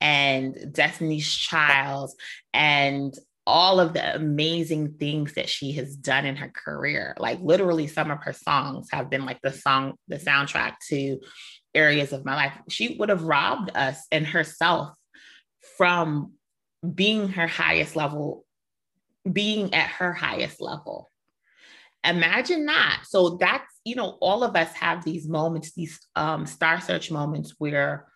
and 0.00 0.72
Destiny's 0.72 1.30
Child 1.30 2.10
and 2.54 3.14
all 3.46 3.80
of 3.80 3.92
the 3.92 4.14
amazing 4.14 4.94
things 4.94 5.34
that 5.34 5.48
she 5.48 5.72
has 5.72 5.96
done 5.96 6.24
in 6.24 6.36
her 6.36 6.50
career. 6.54 7.14
Like 7.18 7.40
literally 7.42 7.88
some 7.88 8.10
of 8.10 8.22
her 8.22 8.32
songs 8.32 8.88
have 8.92 9.10
been 9.10 9.26
like 9.26 9.40
the 9.42 9.52
song, 9.52 9.94
the 10.08 10.16
soundtrack 10.16 10.74
to 10.88 11.18
areas 11.74 12.12
of 12.12 12.24
my 12.24 12.36
life. 12.36 12.52
She 12.68 12.96
would 12.98 13.08
have 13.08 13.22
robbed 13.22 13.70
us 13.74 14.06
and 14.10 14.26
herself 14.26 14.90
from 15.76 16.32
being 16.94 17.28
her 17.30 17.46
highest 17.46 17.96
level, 17.96 18.44
being 19.32 19.74
at 19.74 19.88
her 19.88 20.12
highest 20.12 20.60
level. 20.60 21.10
Imagine 22.04 22.66
that. 22.66 23.02
So 23.06 23.36
that's, 23.36 23.66
you 23.84 23.94
know, 23.94 24.16
all 24.20 24.42
of 24.42 24.56
us 24.56 24.72
have 24.74 25.04
these 25.04 25.28
moments, 25.28 25.72
these 25.72 26.00
um, 26.16 26.46
star 26.46 26.80
search 26.80 27.10
moments 27.10 27.54
where 27.58 28.06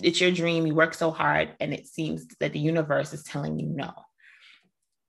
it's 0.00 0.20
your 0.20 0.30
dream, 0.30 0.66
you 0.66 0.74
work 0.74 0.94
so 0.94 1.10
hard, 1.10 1.54
and 1.58 1.74
it 1.74 1.86
seems 1.88 2.26
that 2.38 2.52
the 2.52 2.60
universe 2.60 3.12
is 3.12 3.24
telling 3.24 3.58
you 3.58 3.66
no 3.66 3.92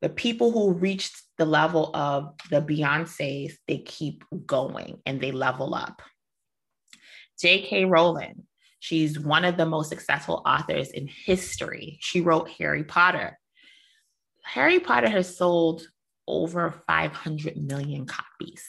the 0.01 0.09
people 0.09 0.51
who 0.51 0.73
reached 0.73 1.21
the 1.37 1.45
level 1.45 1.91
of 1.93 2.33
the 2.49 2.61
Beyonces, 2.61 3.53
they 3.67 3.79
keep 3.79 4.23
going 4.45 5.01
and 5.05 5.19
they 5.19 5.31
level 5.31 5.75
up. 5.75 6.01
J.K. 7.39 7.85
Rowling, 7.85 8.43
she's 8.79 9.19
one 9.19 9.45
of 9.45 9.57
the 9.57 9.65
most 9.65 9.89
successful 9.89 10.41
authors 10.45 10.89
in 10.91 11.07
history. 11.07 11.97
She 12.01 12.21
wrote 12.21 12.49
Harry 12.59 12.83
Potter. 12.83 13.38
Harry 14.53 14.79
Potter 14.79 15.09
has 15.09 15.37
sold 15.37 15.83
over 16.27 16.81
500 16.87 17.55
million 17.57 18.07
copies. 18.07 18.63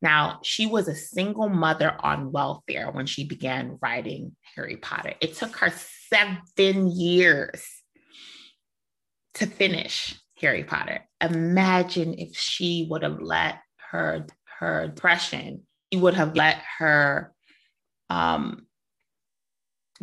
Now, 0.00 0.40
she 0.42 0.66
was 0.66 0.88
a 0.88 0.94
single 0.94 1.50
mother 1.50 1.94
on 2.00 2.32
welfare 2.32 2.90
when 2.90 3.04
she 3.04 3.26
began 3.26 3.78
writing 3.82 4.36
Harry 4.54 4.76
Potter. 4.76 5.14
It 5.20 5.34
took 5.34 5.56
her 5.56 5.72
seven 6.10 6.90
years 6.90 7.62
to 9.34 9.46
finish 9.46 10.18
Harry 10.40 10.64
Potter. 10.64 11.06
Imagine 11.20 12.14
if 12.14 12.34
she 12.34 12.86
would 12.90 13.02
have 13.02 13.20
let 13.20 13.60
her 13.90 14.26
her 14.58 14.88
depression, 14.88 15.62
she 15.92 15.98
would 15.98 16.14
have 16.14 16.36
let 16.36 16.56
her 16.78 17.34
um, 18.08 18.66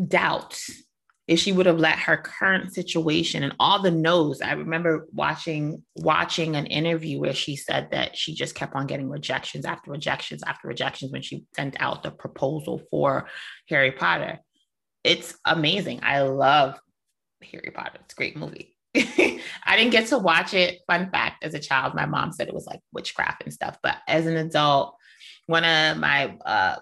doubts, 0.08 0.84
if 1.32 1.40
she 1.40 1.54
would 1.54 1.66
have 1.66 1.80
let 1.80 1.98
her 1.98 2.18
current 2.18 2.74
situation 2.74 3.42
and 3.42 3.56
all 3.58 3.82
the 3.82 3.90
no's. 3.90 4.42
I 4.42 4.52
remember 4.52 5.08
watching 5.14 5.82
watching 5.96 6.58
an 6.58 6.66
interview 6.66 7.22
where 7.22 7.34
she 7.34 7.56
said 7.56 7.88
that 7.92 8.18
she 8.18 8.36
just 8.36 8.54
kept 8.54 8.76
on 8.76 8.86
getting 8.86 9.08
rejections 9.08 9.64
after 9.64 9.92
rejections 9.92 10.44
after 10.46 10.68
rejections 10.68 11.10
when 11.14 11.22
she 11.22 11.46
sent 11.56 11.78
out 11.80 12.04
the 12.04 12.12
proposal 12.12 12.82
for 12.92 13.30
Harry 13.70 13.94
Potter. 13.94 14.40
It's 15.06 15.34
amazing. 15.46 16.02
I 16.04 16.24
love 16.24 16.78
Harry 17.50 17.72
Potter. 17.74 18.00
It's 18.04 18.14
a 18.14 18.18
great 18.18 18.36
movie. 18.36 18.76
I 18.98 19.78
didn't 19.78 19.92
get 19.92 20.08
to 20.08 20.18
watch 20.18 20.54
it. 20.54 20.80
Fun 20.86 21.12
fact 21.12 21.46
as 21.46 21.54
a 21.54 21.60
child, 21.60 21.96
my 21.96 22.06
mom 22.06 22.34
said 22.34 22.50
it 22.50 22.54
was 22.54 22.68
like 22.68 22.82
witchcraft 22.92 23.44
and 23.46 23.54
stuff. 23.54 23.78
But 23.82 23.96
as 24.06 24.26
an 24.26 24.36
adult, 24.36 24.98
one 25.46 25.64
of 25.64 25.98
my 25.98 26.36
uh, 26.46 26.76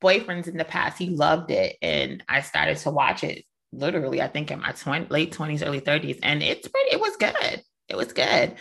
boyfriends 0.00 0.46
in 0.46 0.56
the 0.56 0.64
past, 0.64 0.98
he 0.98 1.10
loved 1.10 1.50
it. 1.50 1.78
And 1.82 2.22
I 2.28 2.42
started 2.42 2.76
to 2.76 2.90
watch 2.92 3.24
it 3.24 3.44
literally, 3.72 4.22
I 4.22 4.28
think 4.28 4.50
in 4.50 4.60
my 4.60 4.72
20, 4.72 5.06
late 5.06 5.34
20s, 5.34 5.66
early 5.66 5.80
30s. 5.80 6.18
And 6.22 6.42
it's 6.42 6.68
pretty, 6.68 6.92
it 6.92 7.00
was 7.00 7.16
good. 7.16 7.62
It 7.88 7.96
was 7.96 8.12
good. 8.12 8.56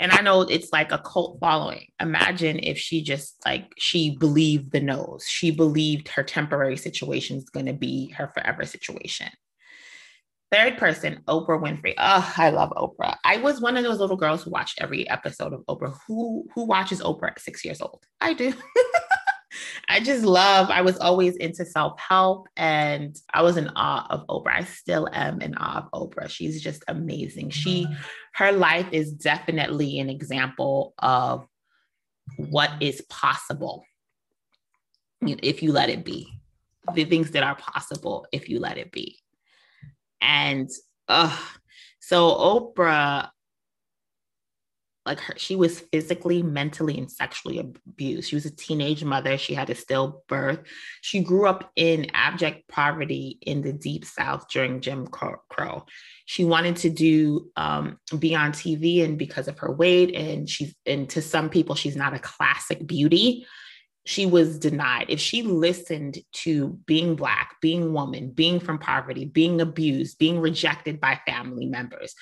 And 0.00 0.12
I 0.12 0.22
know 0.22 0.40
it's 0.40 0.72
like 0.72 0.92
a 0.92 0.98
cult 0.98 1.38
following. 1.40 1.88
Imagine 2.00 2.58
if 2.58 2.78
she 2.78 3.02
just 3.02 3.36
like 3.44 3.70
she 3.76 4.16
believed 4.16 4.72
the 4.72 4.80
nose. 4.80 5.26
She 5.28 5.50
believed 5.50 6.08
her 6.08 6.22
temporary 6.22 6.78
situation 6.78 7.36
is 7.36 7.50
going 7.50 7.66
to 7.66 7.74
be 7.74 8.10
her 8.12 8.28
forever 8.28 8.64
situation. 8.64 9.28
Third 10.50 10.78
person, 10.78 11.22
Oprah 11.28 11.60
Winfrey. 11.60 11.94
Oh, 11.98 12.34
I 12.36 12.48
love 12.48 12.70
Oprah. 12.70 13.18
I 13.24 13.36
was 13.36 13.60
one 13.60 13.76
of 13.76 13.84
those 13.84 14.00
little 14.00 14.16
girls 14.16 14.42
who 14.42 14.50
watched 14.50 14.80
every 14.80 15.08
episode 15.08 15.52
of 15.52 15.60
Oprah. 15.68 15.94
Who 16.08 16.48
who 16.54 16.64
watches 16.64 17.02
Oprah 17.02 17.32
at 17.32 17.40
six 17.40 17.62
years 17.62 17.82
old? 17.82 18.02
I 18.22 18.32
do. 18.32 18.54
I 19.88 20.00
just 20.00 20.24
love, 20.24 20.70
I 20.70 20.82
was 20.82 20.98
always 20.98 21.36
into 21.36 21.64
self-help 21.64 22.48
and 22.56 23.16
I 23.32 23.42
was 23.42 23.56
in 23.56 23.68
awe 23.76 24.06
of 24.10 24.26
Oprah. 24.28 24.54
I 24.54 24.64
still 24.64 25.08
am 25.12 25.40
in 25.40 25.56
awe 25.56 25.88
of 25.92 26.10
Oprah. 26.10 26.28
She's 26.28 26.62
just 26.62 26.84
amazing. 26.88 27.50
She 27.50 27.86
her 28.34 28.52
life 28.52 28.86
is 28.92 29.12
definitely 29.12 29.98
an 29.98 30.08
example 30.08 30.94
of 30.98 31.46
what 32.36 32.70
is 32.80 33.00
possible 33.08 33.84
if 35.22 35.62
you 35.62 35.72
let 35.72 35.90
it 35.90 36.04
be. 36.04 36.32
The 36.94 37.04
things 37.04 37.32
that 37.32 37.42
are 37.42 37.56
possible 37.56 38.26
if 38.32 38.48
you 38.48 38.58
let 38.58 38.78
it 38.78 38.90
be. 38.92 39.18
And 40.20 40.70
uh, 41.08 41.36
so 42.00 42.30
Oprah, 42.30 43.30
like 45.06 45.20
her, 45.20 45.34
she 45.36 45.56
was 45.56 45.80
physically, 45.80 46.42
mentally, 46.42 46.98
and 46.98 47.10
sexually 47.10 47.58
abused. 47.58 48.28
She 48.28 48.36
was 48.36 48.44
a 48.44 48.54
teenage 48.54 49.02
mother. 49.02 49.38
She 49.38 49.54
had 49.54 49.70
a 49.70 49.74
stillbirth. 49.74 50.64
She 51.00 51.20
grew 51.20 51.46
up 51.46 51.70
in 51.74 52.10
abject 52.12 52.68
poverty 52.68 53.38
in 53.40 53.62
the 53.62 53.72
deep 53.72 54.04
South 54.04 54.48
during 54.48 54.80
Jim 54.80 55.06
Crow. 55.06 55.86
She 56.26 56.44
wanted 56.44 56.76
to 56.76 56.90
do 56.90 57.50
um, 57.56 57.98
be 58.18 58.34
on 58.34 58.52
TV, 58.52 59.02
and 59.02 59.18
because 59.18 59.48
of 59.48 59.58
her 59.60 59.72
weight, 59.72 60.14
and 60.14 60.48
she's 60.48 60.74
and 60.84 61.08
to 61.10 61.22
some 61.22 61.48
people, 61.48 61.74
she's 61.74 61.96
not 61.96 62.14
a 62.14 62.18
classic 62.18 62.86
beauty 62.86 63.46
she 64.06 64.26
was 64.26 64.58
denied. 64.58 65.06
If 65.08 65.20
she 65.20 65.42
listened 65.42 66.18
to 66.32 66.78
being 66.86 67.16
Black, 67.16 67.56
being 67.60 67.92
woman, 67.92 68.30
being 68.30 68.58
from 68.58 68.78
poverty, 68.78 69.26
being 69.26 69.60
abused, 69.60 70.18
being 70.18 70.40
rejected 70.40 71.00
by 71.00 71.20
family 71.26 71.66
members, 71.66 72.14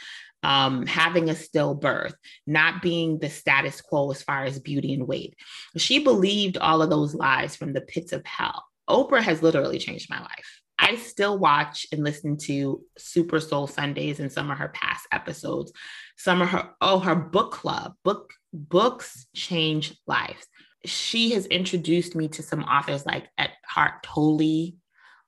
um, 0.42 0.86
having 0.86 1.28
a 1.30 1.34
stillbirth, 1.34 2.14
not 2.46 2.82
being 2.82 3.18
the 3.18 3.30
status 3.30 3.80
quo 3.80 4.10
as 4.10 4.22
far 4.22 4.44
as 4.44 4.58
beauty 4.58 4.94
and 4.94 5.06
weight, 5.06 5.34
she 5.76 5.98
believed 5.98 6.58
all 6.58 6.82
of 6.82 6.90
those 6.90 7.14
lies 7.14 7.56
from 7.56 7.72
the 7.72 7.80
pits 7.80 8.12
of 8.12 8.24
hell. 8.24 8.64
Oprah 8.88 9.22
has 9.22 9.42
literally 9.42 9.78
changed 9.78 10.08
my 10.08 10.20
life. 10.20 10.60
I 10.78 10.94
still 10.96 11.38
watch 11.38 11.86
and 11.90 12.04
listen 12.04 12.36
to 12.38 12.82
Super 12.96 13.40
Soul 13.40 13.66
Sundays 13.66 14.20
and 14.20 14.32
some 14.32 14.50
of 14.50 14.58
her 14.58 14.68
past 14.68 15.06
episodes. 15.12 15.72
Some 16.16 16.40
of 16.40 16.48
her, 16.50 16.70
oh, 16.80 17.00
her 17.00 17.16
book 17.16 17.52
club, 17.52 17.94
book 18.04 18.30
books 18.52 19.26
change 19.34 19.94
lives 20.06 20.46
she 20.84 21.32
has 21.32 21.46
introduced 21.46 22.14
me 22.14 22.28
to 22.28 22.42
some 22.42 22.62
authors 22.62 23.04
like 23.04 23.28
at 23.36 23.50
Eckhart 23.64 24.02
Tolle, 24.02 24.72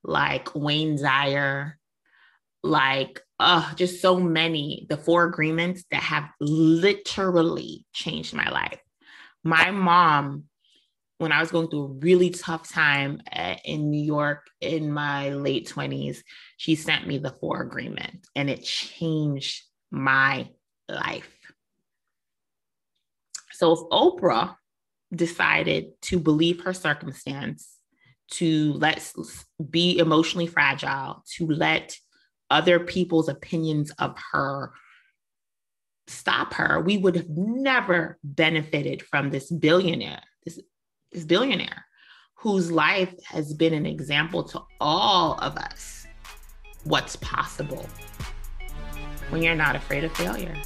like 0.03 0.55
Wayne 0.55 1.01
Dyer, 1.01 1.79
like 2.63 3.21
uh, 3.41 3.75
just 3.75 4.01
so 4.01 4.19
many, 4.19 4.87
the 4.89 4.97
four 4.97 5.25
agreements 5.25 5.85
that 5.91 6.03
have 6.03 6.29
literally 6.41 7.85
changed 7.93 8.35
my 8.35 8.49
life. 8.51 8.79
My 9.43 9.71
mom, 9.71 10.45
when 11.19 11.33
I 11.33 11.41
was 11.41 11.51
going 11.51 11.69
through 11.69 11.85
a 11.85 11.99
really 11.99 12.31
tough 12.31 12.71
time 12.71 13.23
at, 13.31 13.65
in 13.65 13.91
New 13.91 14.03
York 14.03 14.47
in 14.61 14.93
my 14.93 15.31
late 15.31 15.69
20s, 15.69 16.19
she 16.59 16.75
sent 16.75 17.07
me 17.07 17.19
the 17.19 17.31
four 17.31 17.63
agreements 17.63 18.29
and 18.37 18.51
it 18.51 18.63
changed 18.63 19.63
my 19.91 20.49
life. 20.89 21.35
So 23.53 23.73
if 23.73 23.81
Oprah 23.91 24.57
decided 25.15 26.01
to 26.03 26.19
believe 26.19 26.63
her 26.63 26.73
circumstance, 26.73 27.77
to 28.33 28.75
let 28.75 29.13
be 29.71 29.99
emotionally 29.99 30.47
fragile, 30.47 31.25
to 31.37 31.47
let 31.47 31.97
other 32.51 32.81
people's 32.81 33.29
opinions 33.29 33.91
of 33.99 34.17
her 34.33 34.73
stop 36.07 36.55
her, 36.55 36.81
we 36.81 36.99
would 36.99 37.15
have 37.17 37.29
never 37.31 38.19
benefited 38.25 39.03
from 39.03 39.31
this 39.31 39.51
billionaire, 39.51 40.23
this, 40.45 40.59
this 41.13 41.25
billionaire 41.25 41.85
whose 42.35 42.71
life 42.71 43.15
has 43.25 43.55
been 43.55 43.75
an 43.75 43.87
example 43.87 44.43
to 44.43 44.61
all 44.81 45.35
of 45.41 45.57
us 45.57 46.07
what's 46.85 47.17
possible 47.17 47.87
when 49.29 49.43
you're 49.43 49.55
not 49.55 49.77
afraid 49.77 50.05
of 50.05 50.13
failure. 50.13 50.57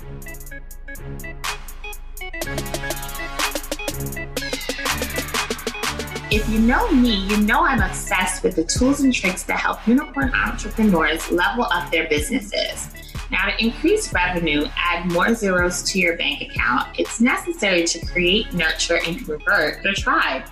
If 6.34 6.48
you 6.48 6.58
know 6.58 6.90
me, 6.90 7.14
you 7.28 7.36
know 7.36 7.64
I'm 7.64 7.80
obsessed 7.80 8.42
with 8.42 8.56
the 8.56 8.64
tools 8.64 9.02
and 9.02 9.14
tricks 9.14 9.44
that 9.44 9.56
help 9.56 9.86
unicorn 9.86 10.34
entrepreneurs 10.34 11.30
level 11.30 11.62
up 11.70 11.92
their 11.92 12.08
businesses. 12.08 12.88
Now, 13.30 13.46
to 13.46 13.64
increase 13.64 14.12
revenue, 14.12 14.66
add 14.76 15.06
more 15.12 15.32
zeros 15.32 15.84
to 15.92 16.00
your 16.00 16.16
bank 16.16 16.42
account, 16.42 16.88
it's 16.98 17.20
necessary 17.20 17.84
to 17.84 18.04
create, 18.06 18.52
nurture, 18.52 18.98
and 19.06 19.24
convert 19.24 19.84
your 19.84 19.94
tribe. 19.94 20.42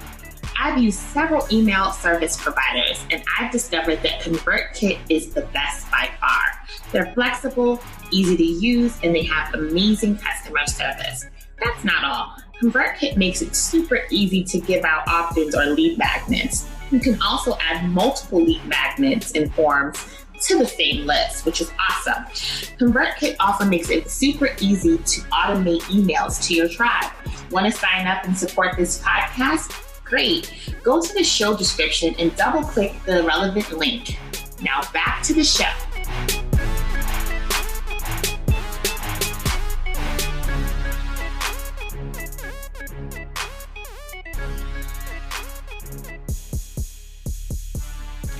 I've 0.56 0.78
used 0.80 1.00
several 1.00 1.48
email 1.50 1.90
service 1.90 2.40
providers, 2.40 3.04
and 3.10 3.20
I've 3.36 3.50
discovered 3.50 4.02
that 4.04 4.20
ConvertKit 4.20 5.00
is 5.08 5.34
the 5.34 5.42
best 5.46 5.90
by 5.90 6.08
far. 6.20 6.64
They're 6.92 7.12
flexible, 7.12 7.82
easy 8.12 8.36
to 8.36 8.44
use, 8.44 9.00
and 9.02 9.12
they 9.12 9.24
have 9.24 9.52
amazing 9.54 10.18
customer 10.18 10.64
service. 10.68 11.26
That's 11.60 11.82
not 11.82 12.04
all. 12.04 12.36
ConvertKit 12.62 13.16
makes 13.16 13.42
it 13.42 13.56
super 13.56 14.00
easy 14.10 14.44
to 14.44 14.60
give 14.60 14.84
out 14.84 15.06
opt-ins 15.08 15.54
or 15.54 15.66
lead 15.66 15.98
magnets. 15.98 16.68
You 16.92 17.00
can 17.00 17.20
also 17.20 17.56
add 17.58 17.90
multiple 17.90 18.40
lead 18.40 18.64
magnets 18.66 19.32
and 19.32 19.52
forms 19.52 20.06
to 20.42 20.58
the 20.58 20.66
same 20.66 21.04
list, 21.04 21.44
which 21.44 21.60
is 21.60 21.72
awesome. 21.90 22.22
ConvertKit 22.78 23.36
also 23.40 23.64
makes 23.64 23.90
it 23.90 24.08
super 24.08 24.50
easy 24.60 24.98
to 24.98 25.20
automate 25.30 25.80
emails 25.82 26.40
to 26.46 26.54
your 26.54 26.68
tribe. 26.68 27.10
Want 27.50 27.66
to 27.66 27.72
sign 27.72 28.06
up 28.06 28.24
and 28.24 28.36
support 28.36 28.76
this 28.76 29.02
podcast? 29.02 30.04
Great. 30.04 30.52
Go 30.84 31.00
to 31.00 31.14
the 31.14 31.24
show 31.24 31.56
description 31.56 32.14
and 32.18 32.34
double 32.36 32.62
click 32.62 32.94
the 33.06 33.24
relevant 33.24 33.72
link. 33.72 34.18
Now 34.60 34.82
back 34.92 35.22
to 35.24 35.34
the 35.34 35.42
show. 35.42 35.70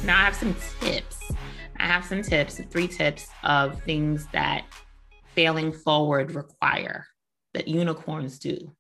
Now 0.04 0.18
I 0.18 0.25
have 0.25 0.35
some 0.35 0.56
tips. 0.80 1.30
I 1.76 1.87
have 1.87 2.04
some 2.04 2.23
tips, 2.23 2.61
three 2.71 2.88
tips 2.88 3.28
of 3.44 3.80
things 3.82 4.26
that 4.32 4.64
failing 5.37 5.73
forward 5.73 6.35
require 6.35 7.06
that 7.54 7.68
unicorns 7.68 8.40
do. 8.40 8.75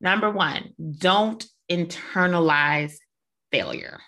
Number 0.00 0.28
one, 0.28 0.70
don't 0.98 1.46
internalize 1.70 2.94
failure. 3.52 4.00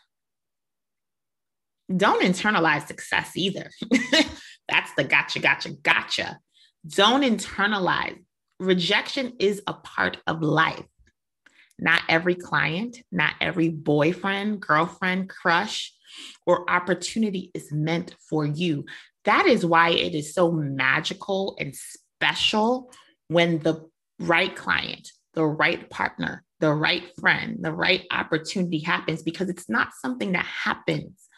Don't 1.96 2.22
internalize 2.22 2.88
success 2.88 3.36
either. 3.36 3.70
That's 4.68 4.92
the 4.96 5.04
gotcha, 5.04 5.38
gotcha, 5.38 5.70
gotcha. 5.74 6.38
Don't 6.88 7.22
internalize. 7.22 8.18
Rejection 8.58 9.34
is 9.38 9.62
a 9.68 9.74
part 9.74 10.16
of 10.26 10.42
life. 10.42 10.84
Not 11.78 12.02
every 12.08 12.34
client, 12.34 13.00
not 13.12 13.34
every 13.40 13.68
boyfriend, 13.68 14.60
girlfriend, 14.60 15.28
crush 15.28 15.92
or 16.46 16.68
opportunity 16.70 17.50
is 17.54 17.70
meant 17.72 18.14
for 18.28 18.44
you. 18.44 18.84
That 19.24 19.46
is 19.46 19.64
why 19.66 19.90
it 19.90 20.14
is 20.14 20.34
so 20.34 20.50
magical 20.52 21.56
and 21.58 21.74
special 21.74 22.92
when 23.28 23.58
the 23.60 23.88
right 24.18 24.54
client, 24.54 25.08
the 25.34 25.46
right 25.46 25.88
partner, 25.90 26.44
the 26.60 26.72
right 26.72 27.04
friend, 27.18 27.58
the 27.60 27.72
right 27.72 28.06
opportunity 28.10 28.80
happens 28.80 29.22
because 29.22 29.48
it's 29.48 29.68
not 29.68 29.92
something 30.00 30.32
that 30.32 30.44
happens 30.44 31.28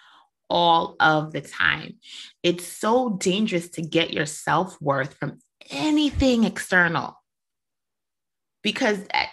all 0.49 0.97
of 1.01 1.33
the 1.33 1.41
time. 1.41 1.95
It's 2.43 2.67
so 2.67 3.11
dangerous 3.11 3.69
to 3.71 3.83
get 3.83 4.13
your 4.13 4.27
self 4.27 4.81
worth 4.81 5.15
from 5.15 5.39
anything 5.71 6.45
external 6.45 7.17
because 8.63 9.01
eh, 9.13 9.27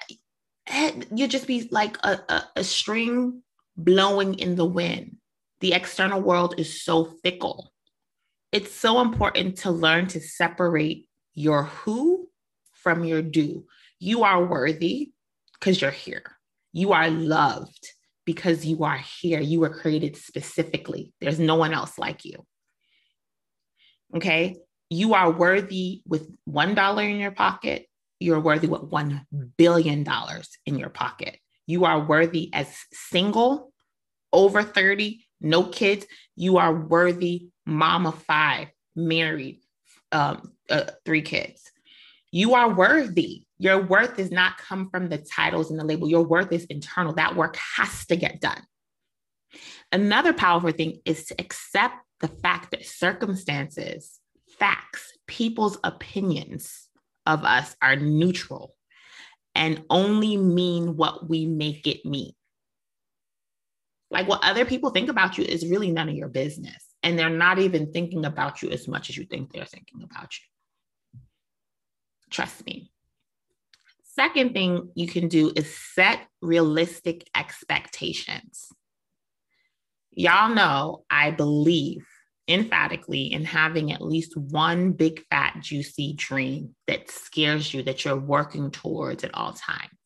eh, 0.68 1.02
you 1.14 1.28
just 1.28 1.48
be 1.48 1.68
like 1.72 1.98
a, 2.04 2.20
a, 2.30 2.44
a 2.58 2.64
string 2.64 3.44
blowing 3.78 4.36
in 4.36 4.56
the 4.56 4.66
wind 4.66 5.18
the 5.62 5.74
external 5.74 6.22
world 6.22 6.56
is 6.58 6.84
so 6.84 7.06
fickle. 7.24 7.72
It's 8.52 8.72
so 8.72 9.02
important 9.02 9.58
to 9.60 9.72
learn 9.72 10.08
to 10.08 10.20
separate 10.20 11.08
your 11.34 11.64
who 11.64 12.30
from 12.74 13.04
your 13.04 13.22
do. 13.22 13.66
You 14.00 14.24
are 14.24 14.44
worthy 14.46 15.12
because 15.54 15.82
you're 15.82 15.92
here. 15.92 16.24
You 16.72 16.94
are 16.94 17.10
loved 17.10 17.90
because 18.26 18.66
you 18.66 18.84
are 18.84 18.98
here. 18.98 19.40
You 19.40 19.60
were 19.60 19.70
created 19.70 20.16
specifically. 20.16 21.14
There's 21.20 21.40
no 21.40 21.56
one 21.56 21.74
else 21.74 21.98
like 21.98 22.26
you. 22.26 22.46
Okay. 24.16 24.58
You 24.90 25.14
are 25.14 25.32
worthy 25.32 26.02
with 26.06 26.28
$1 26.50 27.10
in 27.10 27.20
your 27.20 27.32
pocket. 27.32 27.86
You're 28.20 28.40
worthy 28.40 28.68
with 28.68 28.82
$1 28.82 29.26
billion 29.58 30.06
in 30.66 30.80
your 30.80 30.90
pocket. 30.90 31.38
You 31.68 31.86
are 31.86 32.00
worthy 32.04 32.50
as 32.54 32.76
single, 32.92 33.72
over 34.34 34.64
30, 34.64 35.24
no 35.42 35.64
kids, 35.64 36.06
you 36.36 36.58
are 36.58 36.74
worthy 36.74 37.50
mom 37.66 38.06
of 38.06 38.22
five, 38.24 38.68
married, 38.96 39.62
um, 40.12 40.54
uh, 40.70 40.86
three 41.06 41.22
kids. 41.22 41.72
You 42.32 42.56
are 42.56 42.74
worthy. 42.74 43.44
Your 43.58 43.82
worth 43.82 44.18
does 44.18 44.32
not 44.32 44.58
come 44.58 44.90
from 44.90 45.10
the 45.10 45.18
titles 45.18 45.72
and 45.72 45.80
the 45.80 45.84
label. 45.84 46.10
Your 46.10 46.24
worth 46.24 46.52
is 46.52 46.66
internal. 46.66 47.14
That 47.14 47.36
work 47.36 47.58
has 47.78 48.06
to 48.08 48.16
get 48.16 48.40
done. 48.40 48.62
Another 49.92 50.34
powerful 50.34 50.72
thing 50.72 51.00
is 51.06 51.26
to 51.26 51.36
accept 51.40 51.96
the 52.20 52.28
fact 52.28 52.72
that 52.72 52.86
circumstances, 52.86 54.20
facts, 54.60 55.12
people's 55.28 55.78
opinions 55.84 56.88
of 57.26 57.44
us 57.44 57.76
are 57.82 57.96
neutral 57.96 58.76
and 59.56 59.84
only 59.90 60.38
mean 60.38 60.96
what 60.96 61.28
we 61.28 61.46
make 61.46 61.88
it 61.88 62.06
mean. 62.06 62.34
Like 64.12 64.28
what 64.28 64.44
other 64.44 64.66
people 64.66 64.90
think 64.90 65.10
about 65.10 65.38
you 65.38 65.44
is 65.44 65.68
really 65.68 65.92
none 65.92 66.10
of 66.10 66.16
your 66.16 66.30
business. 66.30 66.84
And 67.04 67.18
they're 67.18 67.30
not 67.30 67.60
even 67.60 67.92
thinking 67.92 68.26
about 68.26 68.62
you 68.62 68.70
as 68.70 68.88
much 68.88 69.10
as 69.10 69.18
you 69.18 69.26
think 69.26 69.52
they're 69.52 69.66
thinking 69.66 70.02
about 70.04 70.30
you. 70.34 71.20
Trust 72.30 72.66
me. 72.66 72.92
Second 74.04 74.54
thing 74.54 74.92
you 74.96 75.08
can 75.08 75.28
do 75.28 75.52
is 75.56 75.74
set 75.96 76.28
realistic 76.42 77.30
expectations. 77.36 78.68
Y'all 80.12 80.54
know 80.54 81.06
I 81.10 81.32
believe 81.32 82.06
emphatically 82.48 83.32
in 83.32 83.46
having 83.46 83.92
at 83.92 84.02
least 84.02 84.36
one 84.36 84.92
big, 84.92 85.24
fat, 85.30 85.58
juicy 85.62 86.14
dream 86.18 86.76
that 86.88 87.10
scares 87.10 87.74
you 87.74 87.84
that 87.84 88.04
you're 88.04 88.20
working 88.20 88.72
towards 88.72 89.24
at 89.24 89.36
all 89.36 89.54
times 89.54 89.99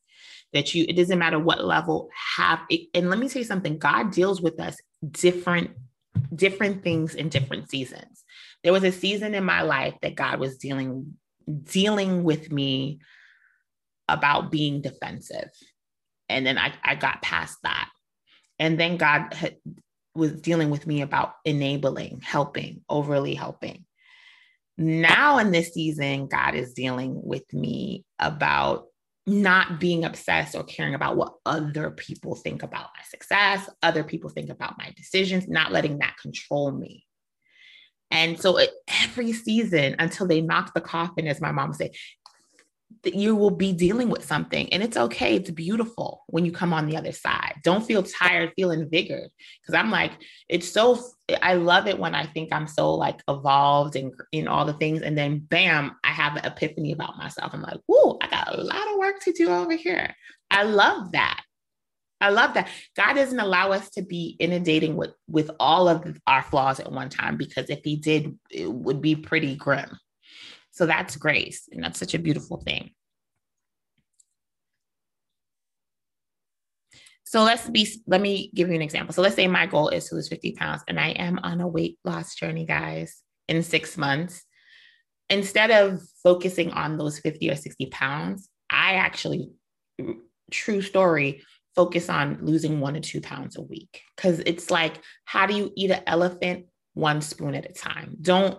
that 0.54 0.74
you, 0.74 0.86
it 0.88 0.96
doesn't 0.96 1.18
matter 1.18 1.38
what 1.38 1.64
level 1.64 2.08
have 2.36 2.60
it. 2.70 2.88
And 2.94 3.10
let 3.10 3.18
me 3.18 3.28
tell 3.28 3.40
you 3.40 3.46
something, 3.46 3.76
God 3.76 4.12
deals 4.12 4.40
with 4.40 4.58
us 4.60 4.76
different, 5.10 5.72
different 6.34 6.82
things 6.82 7.14
in 7.14 7.28
different 7.28 7.68
seasons. 7.68 8.24
There 8.62 8.72
was 8.72 8.84
a 8.84 8.92
season 8.92 9.34
in 9.34 9.44
my 9.44 9.62
life 9.62 9.94
that 10.00 10.14
God 10.14 10.38
was 10.38 10.56
dealing, 10.56 11.16
dealing 11.64 12.24
with 12.24 12.50
me 12.50 13.00
about 14.08 14.50
being 14.50 14.80
defensive. 14.80 15.50
And 16.28 16.46
then 16.46 16.56
I, 16.56 16.72
I 16.82 16.94
got 16.94 17.20
past 17.20 17.58
that. 17.64 17.90
And 18.58 18.78
then 18.78 18.96
God 18.96 19.34
had, 19.34 19.56
was 20.14 20.40
dealing 20.40 20.70
with 20.70 20.86
me 20.86 21.02
about 21.02 21.34
enabling, 21.44 22.20
helping, 22.22 22.82
overly 22.88 23.34
helping. 23.34 23.84
Now 24.78 25.38
in 25.38 25.50
this 25.50 25.74
season, 25.74 26.28
God 26.28 26.54
is 26.54 26.74
dealing 26.74 27.20
with 27.22 27.52
me 27.52 28.04
about 28.18 28.86
not 29.26 29.80
being 29.80 30.04
obsessed 30.04 30.54
or 30.54 30.64
caring 30.64 30.94
about 30.94 31.16
what 31.16 31.34
other 31.46 31.90
people 31.90 32.34
think 32.34 32.62
about 32.62 32.90
my 32.96 33.02
success, 33.08 33.68
other 33.82 34.04
people 34.04 34.28
think 34.28 34.50
about 34.50 34.76
my 34.78 34.92
decisions, 34.96 35.48
not 35.48 35.72
letting 35.72 35.98
that 35.98 36.16
control 36.20 36.70
me. 36.70 37.06
And 38.10 38.38
so 38.38 38.58
every 38.86 39.32
season 39.32 39.96
until 39.98 40.26
they 40.26 40.40
knock 40.40 40.74
the 40.74 40.80
coffin, 40.80 41.26
as 41.26 41.40
my 41.40 41.52
mom 41.52 41.68
would 41.68 41.76
say, 41.76 41.92
that 43.02 43.14
you 43.14 43.34
will 43.34 43.50
be 43.50 43.72
dealing 43.72 44.08
with 44.08 44.24
something 44.24 44.72
and 44.72 44.82
it's 44.82 44.96
okay 44.96 45.36
it's 45.36 45.50
beautiful 45.50 46.24
when 46.28 46.44
you 46.44 46.52
come 46.52 46.72
on 46.72 46.86
the 46.86 46.96
other 46.96 47.12
side 47.12 47.54
don't 47.62 47.84
feel 47.84 48.02
tired 48.02 48.52
feel 48.56 48.70
invigorated 48.70 49.30
because 49.60 49.74
i'm 49.78 49.90
like 49.90 50.12
it's 50.48 50.70
so 50.70 50.98
i 51.42 51.54
love 51.54 51.86
it 51.86 51.98
when 51.98 52.14
i 52.14 52.24
think 52.26 52.52
i'm 52.52 52.66
so 52.66 52.94
like 52.94 53.20
evolved 53.28 53.96
and 53.96 54.12
in 54.32 54.48
all 54.48 54.64
the 54.64 54.72
things 54.74 55.02
and 55.02 55.16
then 55.16 55.38
bam 55.38 55.94
i 56.04 56.08
have 56.08 56.36
an 56.36 56.44
epiphany 56.44 56.92
about 56.92 57.18
myself 57.18 57.52
i'm 57.52 57.62
like 57.62 57.80
whoa 57.86 58.18
i 58.22 58.28
got 58.28 58.54
a 58.54 58.60
lot 58.60 58.92
of 58.92 58.98
work 58.98 59.20
to 59.20 59.32
do 59.32 59.48
over 59.48 59.74
here 59.74 60.14
i 60.50 60.62
love 60.62 61.12
that 61.12 61.40
I 62.20 62.30
love 62.30 62.54
that. 62.54 62.70
God 62.96 63.14
doesn't 63.14 63.38
allow 63.38 63.72
us 63.72 63.90
to 63.90 64.02
be 64.02 64.36
inundating 64.38 64.96
with 64.96 65.10
with 65.28 65.50
all 65.60 65.88
of 65.88 66.18
our 66.26 66.42
flaws 66.42 66.80
at 66.80 66.90
one 66.90 67.10
time 67.10 67.36
because 67.36 67.68
if 67.68 67.80
he 67.84 67.96
did, 67.96 68.38
it 68.50 68.72
would 68.72 69.02
be 69.02 69.14
pretty 69.14 69.56
grim. 69.56 69.98
So 70.74 70.86
that's 70.86 71.16
grace. 71.16 71.68
And 71.72 71.82
that's 71.82 71.98
such 71.98 72.14
a 72.14 72.18
beautiful 72.18 72.58
thing. 72.58 72.90
So 77.22 77.42
let's 77.42 77.68
be, 77.68 77.88
let 78.06 78.20
me 78.20 78.50
give 78.54 78.68
you 78.68 78.74
an 78.74 78.82
example. 78.82 79.14
So 79.14 79.22
let's 79.22 79.36
say 79.36 79.48
my 79.48 79.66
goal 79.66 79.88
is 79.88 80.08
to 80.08 80.16
lose 80.16 80.28
50 80.28 80.52
pounds 80.52 80.82
and 80.86 81.00
I 81.00 81.10
am 81.10 81.38
on 81.42 81.60
a 81.60 81.66
weight 81.66 81.98
loss 82.04 82.34
journey, 82.34 82.66
guys, 82.66 83.22
in 83.48 83.62
six 83.62 83.96
months. 83.96 84.44
Instead 85.30 85.70
of 85.70 86.02
focusing 86.22 86.70
on 86.72 86.98
those 86.98 87.18
50 87.20 87.50
or 87.50 87.56
60 87.56 87.86
pounds, 87.86 88.48
I 88.68 88.94
actually, 88.94 89.50
true 90.50 90.82
story, 90.82 91.42
focus 91.74 92.08
on 92.08 92.38
losing 92.42 92.80
one 92.80 92.94
to 92.94 93.00
two 93.00 93.20
pounds 93.20 93.56
a 93.56 93.62
week. 93.62 94.02
Cause 94.16 94.40
it's 94.44 94.70
like, 94.70 95.00
how 95.24 95.46
do 95.46 95.54
you 95.54 95.72
eat 95.76 95.90
an 95.90 96.02
elephant 96.06 96.66
one 96.94 97.20
spoon 97.20 97.54
at 97.54 97.70
a 97.70 97.72
time? 97.72 98.16
Don't, 98.20 98.58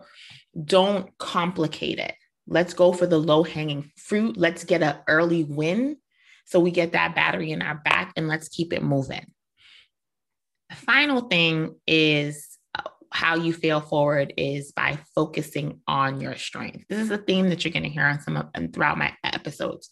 don't 0.63 1.15
complicate 1.17 1.99
it. 1.99 2.13
Let's 2.47 2.73
go 2.73 2.93
for 2.93 3.07
the 3.07 3.17
low 3.17 3.43
hanging 3.43 3.91
fruit. 3.97 4.37
Let's 4.37 4.63
get 4.63 4.83
an 4.83 4.97
early 5.07 5.43
win 5.43 5.97
so 6.45 6.59
we 6.59 6.71
get 6.71 6.91
that 6.91 7.15
battery 7.15 7.51
in 7.51 7.61
our 7.61 7.75
back 7.75 8.13
and 8.15 8.27
let's 8.27 8.49
keep 8.49 8.71
it 8.71 8.83
moving. 8.83 9.25
The 10.69 10.75
final 10.75 11.21
thing 11.21 11.75
is 11.87 12.57
uh, 12.75 12.89
how 13.11 13.35
you 13.35 13.51
fail 13.51 13.81
forward 13.81 14.33
is 14.37 14.71
by 14.71 14.99
focusing 15.15 15.81
on 15.87 16.21
your 16.21 16.35
strength. 16.35 16.85
This 16.87 16.99
is 16.99 17.11
a 17.11 17.17
theme 17.17 17.49
that 17.49 17.63
you're 17.63 17.71
going 17.71 17.83
to 17.83 17.89
hear 17.89 18.05
on 18.05 18.21
some 18.21 18.37
of 18.37 18.47
and 18.53 18.71
throughout 18.71 18.97
my 18.97 19.13
episodes. 19.23 19.89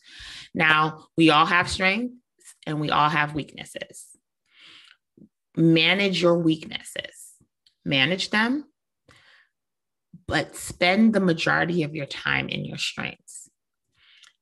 Now, 0.54 1.08
we 1.18 1.32
all 1.32 1.46
have 1.46 1.70
strengths 1.70 2.16
and 2.68 2.80
we 2.80 2.92
all 2.92 3.10
have 3.10 3.34
weaknesses. 3.34 4.06
Manage 5.58 6.22
your 6.22 6.38
weaknesses. 6.38 7.34
Manage 7.84 8.30
them 8.30 8.66
but 10.28 10.56
spend 10.56 11.14
the 11.14 11.20
majority 11.20 11.84
of 11.84 11.96
your 11.96 12.06
time 12.06 12.50
in 12.50 12.66
your 12.66 12.78
strengths. 12.78 13.50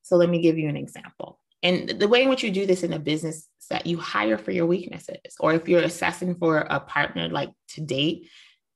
So 0.02 0.16
let 0.18 0.30
me 0.30 0.42
give 0.42 0.58
you 0.58 0.70
an 0.70 0.78
example. 0.78 1.40
And 1.64 1.90
the 1.90 2.08
way 2.08 2.24
in 2.24 2.30
which 2.30 2.44
you 2.44 2.52
do 2.52 2.66
this 2.66 2.84
in 2.84 2.94
a 2.94 3.00
business 3.00 3.48
that 3.70 3.86
you 3.86 3.98
hire 3.98 4.38
for 4.38 4.52
your 4.52 4.66
weaknesses, 4.66 5.36
or 5.40 5.54
if 5.54 5.68
you're 5.68 5.82
assessing 5.82 6.36
for 6.36 6.60
a 6.60 6.80
partner 6.80 7.30
like 7.30 7.52
to 7.70 7.82
date, 7.82 8.28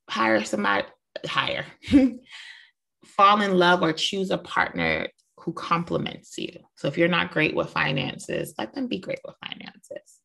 hire 0.09 0.43
somebody, 0.43 0.87
hire, 1.25 1.65
fall 3.05 3.41
in 3.41 3.57
love 3.57 3.81
or 3.81 3.93
choose 3.93 4.31
a 4.31 4.37
partner 4.37 5.07
who 5.39 5.53
complements 5.53 6.37
you. 6.37 6.51
So 6.75 6.87
if 6.87 6.97
you're 6.97 7.07
not 7.07 7.31
great 7.31 7.55
with 7.55 7.69
finances, 7.69 8.53
let 8.57 8.73
them 8.73 8.87
be 8.87 8.99
great 8.99 9.19
with 9.25 9.35
finances. 9.45 10.19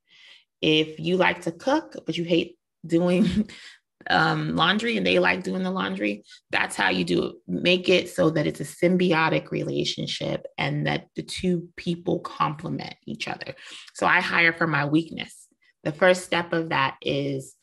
If 0.60 0.98
you 0.98 1.16
like 1.16 1.42
to 1.42 1.52
cook, 1.52 1.96
but 2.06 2.16
you 2.16 2.24
hate 2.24 2.56
doing 2.86 3.48
um, 4.10 4.56
laundry 4.56 4.96
and 4.96 5.06
they 5.06 5.18
like 5.18 5.42
doing 5.42 5.62
the 5.62 5.70
laundry, 5.70 6.24
that's 6.50 6.76
how 6.76 6.90
you 6.90 7.04
do 7.04 7.24
it. 7.24 7.34
Make 7.46 7.88
it 7.88 8.10
so 8.10 8.28
that 8.30 8.46
it's 8.46 8.60
a 8.60 8.64
symbiotic 8.64 9.50
relationship 9.50 10.46
and 10.58 10.86
that 10.86 11.06
the 11.16 11.22
two 11.22 11.68
people 11.76 12.18
complement 12.20 12.94
each 13.06 13.28
other. 13.28 13.54
So 13.94 14.06
I 14.06 14.20
hire 14.20 14.52
for 14.52 14.66
my 14.66 14.84
weakness. 14.84 15.46
The 15.84 15.92
first 15.92 16.24
step 16.24 16.52
of 16.52 16.70
that 16.70 16.96
is 17.00 17.54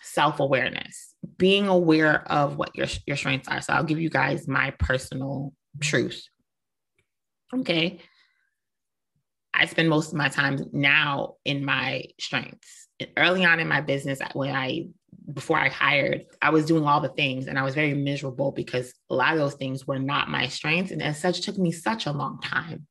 self 0.00 0.40
awareness, 0.40 1.14
being 1.36 1.68
aware 1.68 2.22
of 2.30 2.56
what 2.56 2.76
your, 2.76 2.86
your 3.06 3.16
strengths 3.16 3.48
are. 3.48 3.60
So 3.60 3.72
I'll 3.72 3.84
give 3.84 4.00
you 4.00 4.10
guys 4.10 4.48
my 4.48 4.70
personal 4.78 5.52
truth. 5.80 6.22
Okay. 7.54 8.00
I 9.54 9.66
spend 9.66 9.90
most 9.90 10.08
of 10.08 10.14
my 10.14 10.28
time 10.28 10.58
now 10.72 11.34
in 11.44 11.64
my 11.64 12.04
strengths. 12.18 12.88
Early 13.16 13.44
on 13.44 13.60
in 13.60 13.68
my 13.68 13.80
business, 13.80 14.20
when 14.32 14.54
I 14.54 14.86
before 15.32 15.58
I 15.58 15.68
hired, 15.68 16.26
I 16.40 16.50
was 16.50 16.66
doing 16.66 16.84
all 16.84 17.00
the 17.00 17.08
things 17.08 17.46
and 17.46 17.58
I 17.58 17.62
was 17.62 17.74
very 17.74 17.94
miserable 17.94 18.52
because 18.52 18.92
a 19.10 19.14
lot 19.14 19.32
of 19.32 19.38
those 19.38 19.54
things 19.54 19.86
were 19.86 19.98
not 19.98 20.30
my 20.30 20.48
strengths. 20.48 20.92
And 20.92 21.02
as 21.02 21.18
such, 21.18 21.40
took 21.40 21.58
me 21.58 21.72
such 21.72 22.06
a 22.06 22.12
long 22.12 22.40
time 22.40 22.86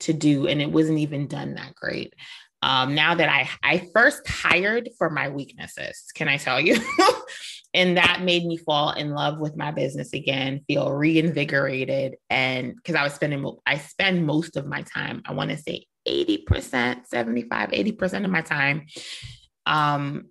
to 0.00 0.12
do. 0.12 0.46
And 0.46 0.60
it 0.60 0.70
wasn't 0.70 0.98
even 0.98 1.26
done 1.26 1.54
that 1.54 1.74
great. 1.74 2.14
Um, 2.62 2.94
now 2.94 3.14
that 3.14 3.28
I, 3.28 3.48
I 3.62 3.88
first 3.94 4.26
hired 4.26 4.90
for 4.98 5.10
my 5.10 5.28
weaknesses, 5.28 6.04
can 6.14 6.28
I 6.28 6.38
tell 6.38 6.60
you? 6.60 6.78
and 7.74 7.96
that 7.96 8.22
made 8.22 8.44
me 8.44 8.56
fall 8.56 8.90
in 8.90 9.10
love 9.10 9.38
with 9.38 9.56
my 9.56 9.70
business 9.70 10.12
again, 10.12 10.64
feel 10.66 10.92
reinvigorated. 10.92 12.16
And 12.30 12.74
because 12.74 12.96
I 12.96 13.04
was 13.04 13.14
spending, 13.14 13.48
I 13.64 13.78
spend 13.78 14.26
most 14.26 14.56
of 14.56 14.66
my 14.66 14.82
time, 14.82 15.22
I 15.24 15.32
want 15.34 15.50
to 15.50 15.56
say 15.56 15.86
80%, 16.08 17.06
75, 17.06 17.70
80% 17.70 18.24
of 18.24 18.30
my 18.30 18.40
time 18.42 18.86
um, 19.68 20.30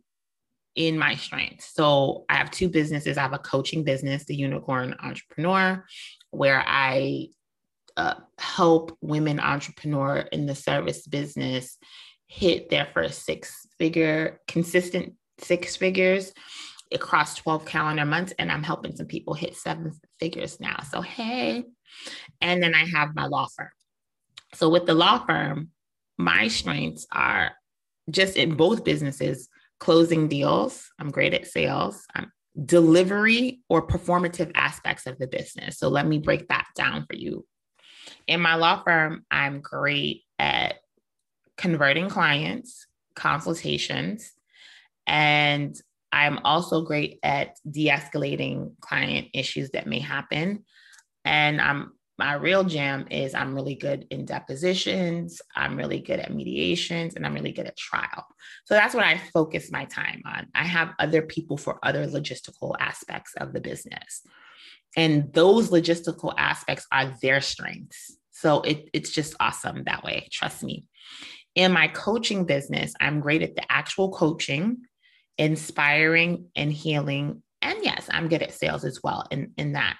in 0.77 0.97
my 0.97 1.15
strengths. 1.15 1.73
So 1.73 2.23
I 2.29 2.35
have 2.35 2.51
two 2.51 2.69
businesses. 2.69 3.17
I 3.17 3.23
have 3.23 3.33
a 3.33 3.39
coaching 3.39 3.83
business, 3.83 4.23
the 4.25 4.35
Unicorn 4.35 4.95
Entrepreneur, 5.03 5.83
where 6.29 6.63
I 6.65 7.29
uh, 7.97 8.13
help 8.37 8.95
women 9.01 9.39
entrepreneur 9.39 10.17
in 10.31 10.45
the 10.45 10.53
service 10.53 11.05
business 11.07 11.79
hit 12.27 12.69
their 12.69 12.87
first 12.93 13.25
six 13.25 13.65
figure, 13.79 14.39
consistent 14.47 15.15
six 15.39 15.75
figures 15.75 16.31
across 16.93 17.35
12 17.35 17.65
calendar 17.65 18.05
months. 18.05 18.33
And 18.37 18.51
I'm 18.51 18.63
helping 18.63 18.95
some 18.95 19.07
people 19.07 19.33
hit 19.33 19.55
seven 19.55 19.93
figures 20.19 20.59
now. 20.59 20.77
So, 20.91 21.01
hey. 21.01 21.63
And 22.39 22.61
then 22.61 22.75
I 22.75 22.85
have 22.85 23.15
my 23.15 23.25
law 23.25 23.47
firm. 23.57 23.69
So, 24.53 24.69
with 24.69 24.85
the 24.85 24.93
law 24.93 25.25
firm, 25.25 25.71
my 26.19 26.49
strengths 26.49 27.07
are 27.11 27.53
just 28.11 28.37
in 28.37 28.55
both 28.55 28.83
businesses 28.83 29.49
closing 29.79 30.27
deals. 30.27 30.89
I'm 30.99 31.11
great 31.11 31.33
at 31.33 31.47
sales. 31.47 32.05
I'm 32.13 32.31
delivery 32.65 33.61
or 33.69 33.85
performative 33.85 34.51
aspects 34.55 35.05
of 35.05 35.17
the 35.19 35.27
business. 35.27 35.77
So 35.77 35.89
let 35.89 36.07
me 36.07 36.17
break 36.19 36.47
that 36.47 36.67
down 36.75 37.05
for 37.05 37.15
you. 37.15 37.45
In 38.25 38.41
my 38.41 38.55
law 38.55 38.81
firm, 38.83 39.25
I'm 39.29 39.61
great 39.61 40.23
at 40.39 40.77
converting 41.57 42.09
clients, 42.09 42.87
consultations, 43.15 44.31
and 45.05 45.79
I'm 46.11 46.39
also 46.43 46.81
great 46.81 47.19
at 47.21 47.57
de 47.69 47.89
escalating 47.89 48.71
client 48.79 49.27
issues 49.33 49.71
that 49.71 49.87
may 49.87 49.99
happen. 49.99 50.63
And 51.25 51.61
I'm 51.61 51.91
my 52.17 52.33
real 52.33 52.63
jam 52.63 53.05
is 53.11 53.35
I'm 53.35 53.53
really 53.53 53.75
good 53.75 54.07
in 54.09 54.25
depositions, 54.25 55.41
I'm 55.55 55.77
really 55.77 55.99
good 55.99 56.19
at 56.19 56.33
mediations, 56.33 57.15
and 57.15 57.25
I'm 57.25 57.33
really 57.33 57.51
good 57.51 57.67
at 57.67 57.77
trial. 57.77 58.25
So 58.65 58.73
that's 58.73 58.95
what 58.95 59.05
I 59.05 59.17
focus 59.33 59.71
my 59.71 59.85
time 59.85 60.23
on. 60.25 60.47
I 60.55 60.63
have 60.63 60.93
other 60.97 61.21
people 61.21 61.57
for 61.57 61.79
other 61.83 62.07
logistical 62.07 62.75
aspects 62.79 63.33
of 63.35 63.53
the 63.53 63.61
business. 63.61 64.23
And 64.95 65.31
those 65.33 65.69
logistical 65.69 66.33
aspects 66.37 66.87
are 66.91 67.13
their 67.21 67.39
strengths. 67.39 68.17
So 68.31 68.61
it, 68.61 68.89
it's 68.93 69.11
just 69.11 69.35
awesome 69.39 69.83
that 69.85 70.03
way. 70.03 70.27
Trust 70.31 70.63
me. 70.63 70.85
In 71.53 71.71
my 71.71 71.87
coaching 71.87 72.45
business, 72.45 72.93
I'm 72.99 73.19
great 73.19 73.43
at 73.43 73.55
the 73.55 73.71
actual 73.71 74.11
coaching, 74.11 74.77
inspiring 75.37 76.47
and 76.55 76.71
healing. 76.71 77.43
And 77.61 77.77
yes, 77.83 78.07
I'm 78.11 78.27
good 78.27 78.43
at 78.43 78.53
sales 78.53 78.85
as 78.85 79.01
well 79.03 79.27
in, 79.29 79.51
in 79.57 79.73
that 79.73 79.97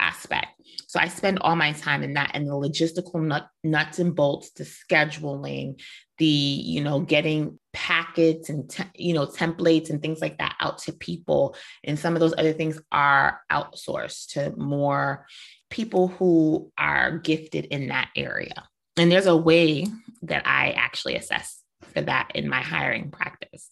aspect. 0.00 0.46
So 0.86 0.98
I 0.98 1.08
spend 1.08 1.38
all 1.40 1.56
my 1.56 1.72
time 1.72 2.02
in 2.02 2.14
that 2.14 2.30
and 2.34 2.46
the 2.46 2.52
logistical 2.52 3.22
nut, 3.22 3.48
nuts 3.62 3.98
and 3.98 4.14
bolts, 4.14 4.50
the 4.52 4.64
scheduling, 4.64 5.80
the, 6.18 6.24
you 6.24 6.82
know, 6.82 7.00
getting 7.00 7.58
packets 7.72 8.48
and, 8.48 8.68
te- 8.68 8.84
you 8.94 9.12
know, 9.12 9.26
templates 9.26 9.90
and 9.90 10.00
things 10.00 10.20
like 10.20 10.38
that 10.38 10.56
out 10.60 10.78
to 10.78 10.92
people. 10.92 11.54
And 11.84 11.98
some 11.98 12.14
of 12.14 12.20
those 12.20 12.34
other 12.36 12.52
things 12.52 12.80
are 12.90 13.40
outsourced 13.52 14.32
to 14.32 14.54
more 14.56 15.26
people 15.70 16.08
who 16.08 16.72
are 16.78 17.18
gifted 17.18 17.66
in 17.66 17.88
that 17.88 18.08
area. 18.16 18.66
And 18.96 19.12
there's 19.12 19.26
a 19.26 19.36
way 19.36 19.86
that 20.22 20.46
I 20.46 20.70
actually 20.70 21.16
assess 21.16 21.62
for 21.82 22.00
that 22.00 22.32
in 22.34 22.48
my 22.48 22.62
hiring 22.62 23.10
practice. 23.10 23.68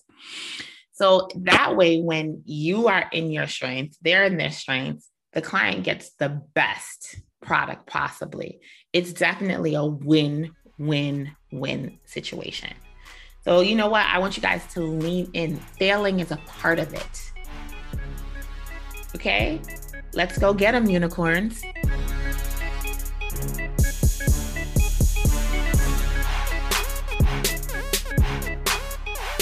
So 0.92 1.28
that 1.42 1.76
way, 1.76 2.00
when 2.00 2.42
you 2.46 2.88
are 2.88 3.04
in 3.12 3.30
your 3.30 3.46
strengths, 3.46 3.98
they're 4.00 4.24
in 4.24 4.38
their 4.38 4.50
strengths, 4.50 5.10
the 5.36 5.42
client 5.42 5.84
gets 5.84 6.12
the 6.12 6.30
best 6.54 7.20
product 7.42 7.86
possibly. 7.86 8.58
It's 8.94 9.12
definitely 9.12 9.74
a 9.74 9.84
win 9.84 10.52
win 10.78 11.30
win 11.52 11.98
situation. 12.06 12.72
So, 13.44 13.60
you 13.60 13.74
know 13.76 13.88
what? 13.88 14.06
I 14.06 14.18
want 14.18 14.38
you 14.38 14.42
guys 14.42 14.66
to 14.72 14.80
lean 14.80 15.30
in. 15.34 15.56
Failing 15.78 16.20
is 16.20 16.30
a 16.30 16.38
part 16.46 16.78
of 16.78 16.94
it. 16.94 17.32
Okay? 19.14 19.60
Let's 20.14 20.38
go 20.38 20.54
get 20.54 20.72
them, 20.72 20.86
unicorns. 20.86 21.60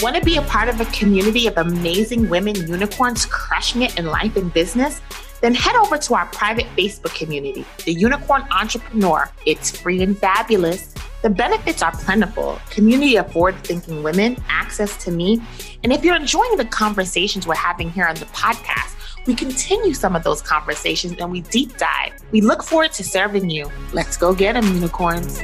Want 0.01 0.17
to 0.17 0.21
be 0.25 0.35
a 0.35 0.41
part 0.41 0.67
of 0.67 0.81
a 0.81 0.85
community 0.87 1.47
of 1.47 1.57
amazing 1.57 2.27
women 2.27 2.53
unicorns 2.67 3.25
crushing 3.25 3.83
it 3.83 3.97
in 3.97 4.07
life 4.07 4.35
and 4.35 4.53
business? 4.53 4.99
Then 5.45 5.53
head 5.53 5.75
over 5.75 5.95
to 5.95 6.15
our 6.15 6.25
private 6.27 6.65
Facebook 6.75 7.13
community, 7.13 7.63
The 7.85 7.93
Unicorn 7.93 8.47
Entrepreneur. 8.49 9.29
It's 9.45 9.69
free 9.69 10.01
and 10.01 10.17
fabulous. 10.17 10.95
The 11.21 11.29
benefits 11.29 11.83
are 11.83 11.91
plentiful 11.91 12.59
community 12.71 13.15
of 13.17 13.31
forward 13.31 13.55
thinking 13.63 14.01
women, 14.01 14.37
access 14.49 14.97
to 15.03 15.11
me. 15.11 15.39
And 15.83 15.93
if 15.93 16.03
you're 16.03 16.15
enjoying 16.15 16.57
the 16.57 16.65
conversations 16.65 17.45
we're 17.45 17.53
having 17.53 17.91
here 17.91 18.05
on 18.05 18.15
the 18.15 18.25
podcast, 18.25 18.95
we 19.27 19.35
continue 19.35 19.93
some 19.93 20.15
of 20.15 20.23
those 20.23 20.41
conversations 20.41 21.15
and 21.19 21.31
we 21.31 21.41
deep 21.41 21.77
dive. 21.77 22.13
We 22.31 22.41
look 22.41 22.63
forward 22.63 22.93
to 22.93 23.03
serving 23.03 23.51
you. 23.51 23.69
Let's 23.93 24.17
go 24.17 24.33
get 24.33 24.53
them, 24.53 24.65
unicorns. 24.73 25.43